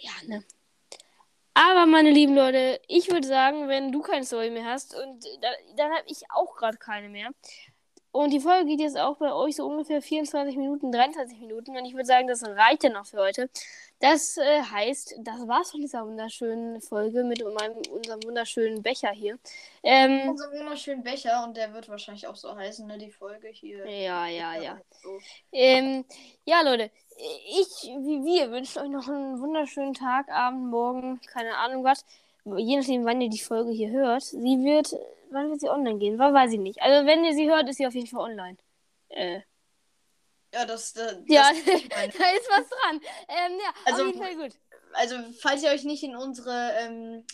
Ja, 0.00 0.12
ne? 0.26 0.44
Aber 1.54 1.86
meine 1.86 2.10
lieben 2.10 2.34
Leute, 2.34 2.80
ich 2.86 3.10
würde 3.10 3.26
sagen, 3.26 3.68
wenn 3.68 3.90
du 3.90 4.02
keine 4.02 4.24
Story 4.26 4.50
mehr 4.50 4.66
hast 4.66 4.94
und 4.94 5.24
da, 5.40 5.48
dann 5.76 5.90
habe 5.90 6.04
ich 6.06 6.30
auch 6.30 6.54
gerade 6.56 6.76
keine 6.76 7.08
mehr. 7.08 7.30
Und 8.12 8.30
die 8.30 8.40
Folge 8.40 8.66
geht 8.66 8.80
jetzt 8.80 8.98
auch 8.98 9.18
bei 9.18 9.32
euch 9.32 9.56
so 9.56 9.66
ungefähr 9.66 10.00
24 10.00 10.56
Minuten, 10.56 10.90
23 10.90 11.38
Minuten. 11.38 11.76
Und 11.76 11.84
ich 11.84 11.92
würde 11.92 12.06
sagen, 12.06 12.26
das 12.26 12.42
reicht 12.42 12.82
ja 12.82 12.90
noch 12.90 13.06
für 13.06 13.18
heute. 13.18 13.50
Das 13.98 14.36
äh, 14.36 14.62
heißt, 14.62 15.16
das 15.20 15.48
war's 15.48 15.70
von 15.70 15.80
dieser 15.80 16.06
wunderschönen 16.06 16.82
Folge 16.82 17.24
mit 17.24 17.42
meinem, 17.42 17.78
unserem 17.90 18.22
wunderschönen 18.24 18.82
Becher 18.82 19.10
hier. 19.10 19.38
Ähm, 19.82 20.28
Unser 20.28 20.52
wunderschönen 20.52 21.02
Becher 21.02 21.44
und 21.44 21.56
der 21.56 21.72
wird 21.72 21.88
wahrscheinlich 21.88 22.26
auch 22.26 22.36
so 22.36 22.54
heißen, 22.54 22.86
ne? 22.86 22.98
Die 22.98 23.10
Folge 23.10 23.48
hier. 23.48 23.88
ja, 23.88 24.26
ja, 24.26 24.54
ja. 24.60 24.78
So. 25.02 25.18
Ähm, 25.50 26.04
ja, 26.44 26.60
Leute, 26.60 26.90
ich, 27.16 27.84
wie 27.84 28.22
wir, 28.24 28.50
wünschen 28.50 28.82
euch 28.82 28.90
noch 28.90 29.08
einen 29.08 29.40
wunderschönen 29.40 29.94
Tag, 29.94 30.28
Abend, 30.28 30.66
Morgen, 30.66 31.20
keine 31.32 31.56
Ahnung 31.56 31.82
was. 31.82 32.04
Je 32.44 32.76
nachdem, 32.76 33.04
wann 33.06 33.20
ihr 33.22 33.30
die 33.30 33.38
Folge 33.38 33.70
hier 33.72 33.90
hört. 33.90 34.22
Sie 34.22 34.62
wird, 34.62 34.94
wann 35.30 35.48
wird 35.50 35.60
sie 35.60 35.70
online 35.70 35.98
gehen? 35.98 36.18
Weiß 36.18 36.52
ich 36.52 36.60
nicht. 36.60 36.82
Also, 36.82 37.06
wenn 37.06 37.24
ihr 37.24 37.32
sie 37.34 37.48
hört, 37.48 37.68
ist 37.68 37.78
sie 37.78 37.86
auf 37.86 37.94
jeden 37.94 38.06
Fall 38.06 38.30
online. 38.30 38.58
Äh, 39.08 39.40
Ja, 40.56 40.64
das, 40.66 40.92
das, 40.94 41.16
ja, 41.26 41.50
das 41.52 41.64
da 41.88 42.00
ist 42.30 42.48
was 42.50 42.68
dran. 42.68 43.00
Ähm, 43.28 43.58
ja, 43.62 43.72
Also- 43.84 44.02
auf 44.02 44.06
jeden 44.08 44.22
Fall 44.22 44.36
gut. 44.36 44.52
also 44.94 45.16
falls 45.40 45.62
ihr 45.62 45.70
euch 45.70 45.84
nicht 45.84 46.02
in 46.02 46.16
unsere 46.16 46.72
ähm, 46.80 47.26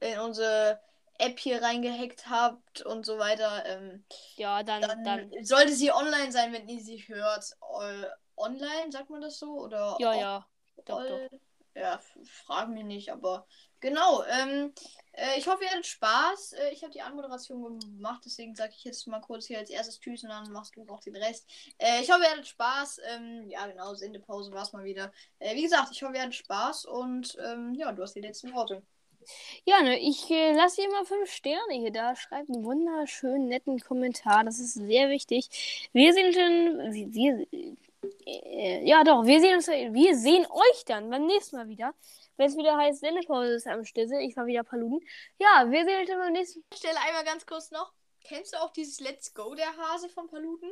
in 0.00 0.18
unsere 0.18 0.80
App 1.18 1.38
hier 1.38 1.62
reingehackt 1.62 2.28
habt 2.28 2.82
und 2.82 3.04
so 3.04 3.18
weiter, 3.18 3.64
ähm, 3.66 4.04
Ja, 4.36 4.62
dann, 4.62 4.82
dann, 4.82 5.04
dann, 5.04 5.44
sollte 5.44 5.72
sie 5.72 5.92
online 5.92 6.32
sein, 6.32 6.52
wenn 6.52 6.68
ihr 6.68 6.80
sie 6.80 6.98
hört. 7.08 7.44
Äh, 7.80 8.06
online, 8.36 8.90
sagt 8.92 9.10
man 9.10 9.20
das 9.20 9.38
so? 9.38 9.52
Oder 9.58 9.96
ja, 9.98 10.14
ja. 10.14 10.46
Doch, 10.86 11.04
doch. 11.04 11.18
Ja, 11.74 11.94
f- 11.96 12.16
frag 12.46 12.68
mich 12.68 12.84
nicht, 12.84 13.10
aber 13.12 13.46
Genau, 13.80 14.24
ähm, 14.24 14.72
äh, 15.12 15.38
ich 15.38 15.46
hoffe, 15.46 15.64
ihr 15.64 15.70
hattet 15.70 15.86
Spaß. 15.86 16.54
Äh, 16.54 16.72
ich 16.72 16.82
habe 16.82 16.92
die 16.92 17.00
Anmoderation 17.00 17.78
gemacht, 17.78 18.22
deswegen 18.24 18.54
sage 18.54 18.72
ich 18.76 18.84
jetzt 18.84 19.06
mal 19.06 19.20
kurz 19.20 19.46
hier 19.46 19.58
als 19.58 19.70
erstes 19.70 20.00
Tschüss 20.00 20.22
und 20.22 20.30
dann 20.30 20.50
machst 20.52 20.76
du 20.76 20.84
noch 20.84 21.00
den 21.00 21.16
Rest. 21.16 21.48
Äh, 21.78 22.02
ich 22.02 22.10
hoffe, 22.10 22.22
ihr 22.22 22.30
hattet 22.30 22.48
Spaß. 22.48 23.00
Ähm, 23.10 23.48
ja, 23.48 23.66
genau, 23.66 23.94
Sendepause 23.94 24.52
war 24.52 24.62
es 24.62 24.72
mal 24.72 24.84
wieder. 24.84 25.12
Äh, 25.38 25.54
wie 25.54 25.62
gesagt, 25.62 25.92
ich 25.92 26.02
hoffe, 26.02 26.14
ihr 26.14 26.22
hattet 26.22 26.34
Spaß 26.34 26.86
und 26.86 27.36
ähm, 27.44 27.74
ja, 27.74 27.92
du 27.92 28.02
hast 28.02 28.14
die 28.14 28.20
letzten 28.20 28.52
Worte. 28.52 28.82
Ja, 29.64 29.82
ne, 29.82 29.98
ich 29.98 30.30
äh, 30.30 30.52
lasse 30.54 30.82
hier 30.82 30.90
mal 30.90 31.04
fünf 31.04 31.30
Sterne 31.30 31.74
hier 31.74 31.92
da. 31.92 32.16
Schreibt 32.16 32.48
einen 32.50 32.64
wunderschönen, 32.64 33.48
netten 33.48 33.78
Kommentar. 33.80 34.44
Das 34.44 34.58
ist 34.58 34.74
sehr 34.74 35.08
wichtig. 35.08 35.88
Wir 35.92 36.12
sind 36.14 36.36
dann. 36.36 36.92
Wir, 36.92 37.14
wir, 37.14 37.46
ja, 38.24 39.02
doch, 39.04 39.24
wir 39.24 39.40
sehen 39.40 39.56
uns. 39.56 39.66
Wir 39.66 40.16
sehen 40.16 40.46
euch 40.46 40.84
dann 40.84 41.10
beim 41.10 41.26
nächsten 41.26 41.56
Mal 41.56 41.68
wieder. 41.68 41.94
Wenn 42.36 42.48
es 42.48 42.56
wieder 42.56 42.76
heißt, 42.76 43.00
Sendepause 43.00 43.54
ist 43.54 43.66
am 43.66 43.84
Stissel. 43.84 44.20
Ich 44.20 44.36
war 44.36 44.46
wieder 44.46 44.62
Paluden. 44.62 45.00
Ja, 45.38 45.66
wir 45.68 45.84
sehen 45.84 46.00
uns 46.00 46.08
dann 46.08 46.18
beim 46.20 46.32
nächsten 46.32 46.60
Mal. 46.60 46.76
Stelle 46.76 47.00
einmal 47.00 47.24
ganz 47.24 47.44
kurz 47.44 47.70
noch. 47.70 47.92
Kennst 48.22 48.52
du 48.52 48.58
auch 48.62 48.70
dieses 48.70 49.00
Let's 49.00 49.34
Go 49.34 49.54
der 49.54 49.76
Hase 49.76 50.08
von 50.08 50.28
Paluden? 50.28 50.70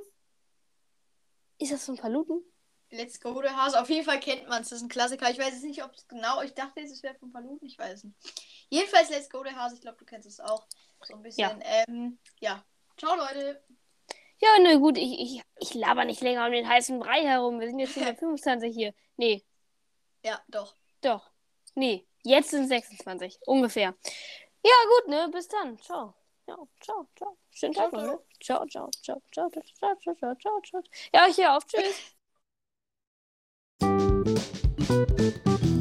Ist 1.58 1.72
das 1.72 1.84
von 1.84 1.96
Paluden? 1.96 2.44
Let's 2.90 3.20
Go 3.20 3.40
der 3.40 3.56
Hase. 3.56 3.80
Auf 3.80 3.90
jeden 3.90 4.04
Fall 4.04 4.20
kennt 4.20 4.48
man 4.48 4.62
es. 4.62 4.68
Das 4.68 4.78
ist 4.78 4.84
ein 4.84 4.88
Klassiker. 4.88 5.28
Ich 5.30 5.38
weiß 5.38 5.54
jetzt 5.54 5.64
nicht, 5.64 5.82
ob 5.82 5.92
es 5.92 6.06
genau. 6.06 6.42
Ich 6.42 6.54
dachte, 6.54 6.80
es 6.80 7.02
wäre 7.02 7.16
von 7.16 7.32
Paluden. 7.32 7.66
Ich 7.66 7.78
weiß 7.78 8.04
nicht. 8.04 8.16
Jedenfalls 8.68 9.10
Let's 9.10 9.30
Go 9.30 9.42
der 9.42 9.56
Hase. 9.56 9.74
Ich 9.74 9.80
glaube, 9.80 9.98
du 9.98 10.04
kennst 10.04 10.28
es 10.28 10.38
auch. 10.38 10.66
So 11.02 11.14
ein 11.14 11.22
bisschen. 11.22 11.60
Ja. 11.60 11.84
Ähm, 11.88 12.18
ja. 12.40 12.64
Ciao, 12.96 13.16
Leute. 13.16 13.62
Ja, 14.38 14.58
ne, 14.58 14.78
gut. 14.78 14.98
Ich, 14.98 15.18
ich, 15.20 15.42
ich 15.58 15.74
laber 15.74 16.04
nicht 16.04 16.20
länger 16.20 16.46
um 16.46 16.52
den 16.52 16.68
heißen 16.68 16.98
Brei 16.98 17.22
herum. 17.22 17.60
Wir 17.60 17.68
sind 17.68 17.78
jetzt 17.78 17.94
schon 17.94 18.04
bei 18.04 18.14
25 18.16 18.74
hier. 18.74 18.92
Nee. 19.16 19.44
Ja, 20.24 20.40
doch. 20.48 20.74
Doch. 21.00 21.30
Nee. 21.74 22.06
Jetzt 22.22 22.50
sind 22.50 22.66
26. 22.66 23.38
Ungefähr. 23.46 23.94
Ja, 24.64 24.74
gut, 24.98 25.08
ne? 25.08 25.28
Bis 25.32 25.48
dann. 25.48 25.78
Ciao. 25.78 26.14
Ciao, 26.44 26.68
ciao, 26.80 27.08
ciao. 27.16 27.36
Schönen 27.50 27.74
Tag 27.74 27.92
noch, 27.92 28.02
ne? 28.02 28.18
Ciao, 28.40 28.66
ciao, 28.66 28.90
ciao, 29.02 29.20
ciao, 29.32 29.50
ciao, 29.50 29.62
ciao, 29.74 29.96
ciao, 29.96 30.14
ciao, 30.14 30.34
ciao, 30.36 30.60
ciao. 30.62 30.82
Ja, 31.12 31.26
hier 31.26 31.56
auf. 31.56 31.64
Tschüss. 31.66 32.14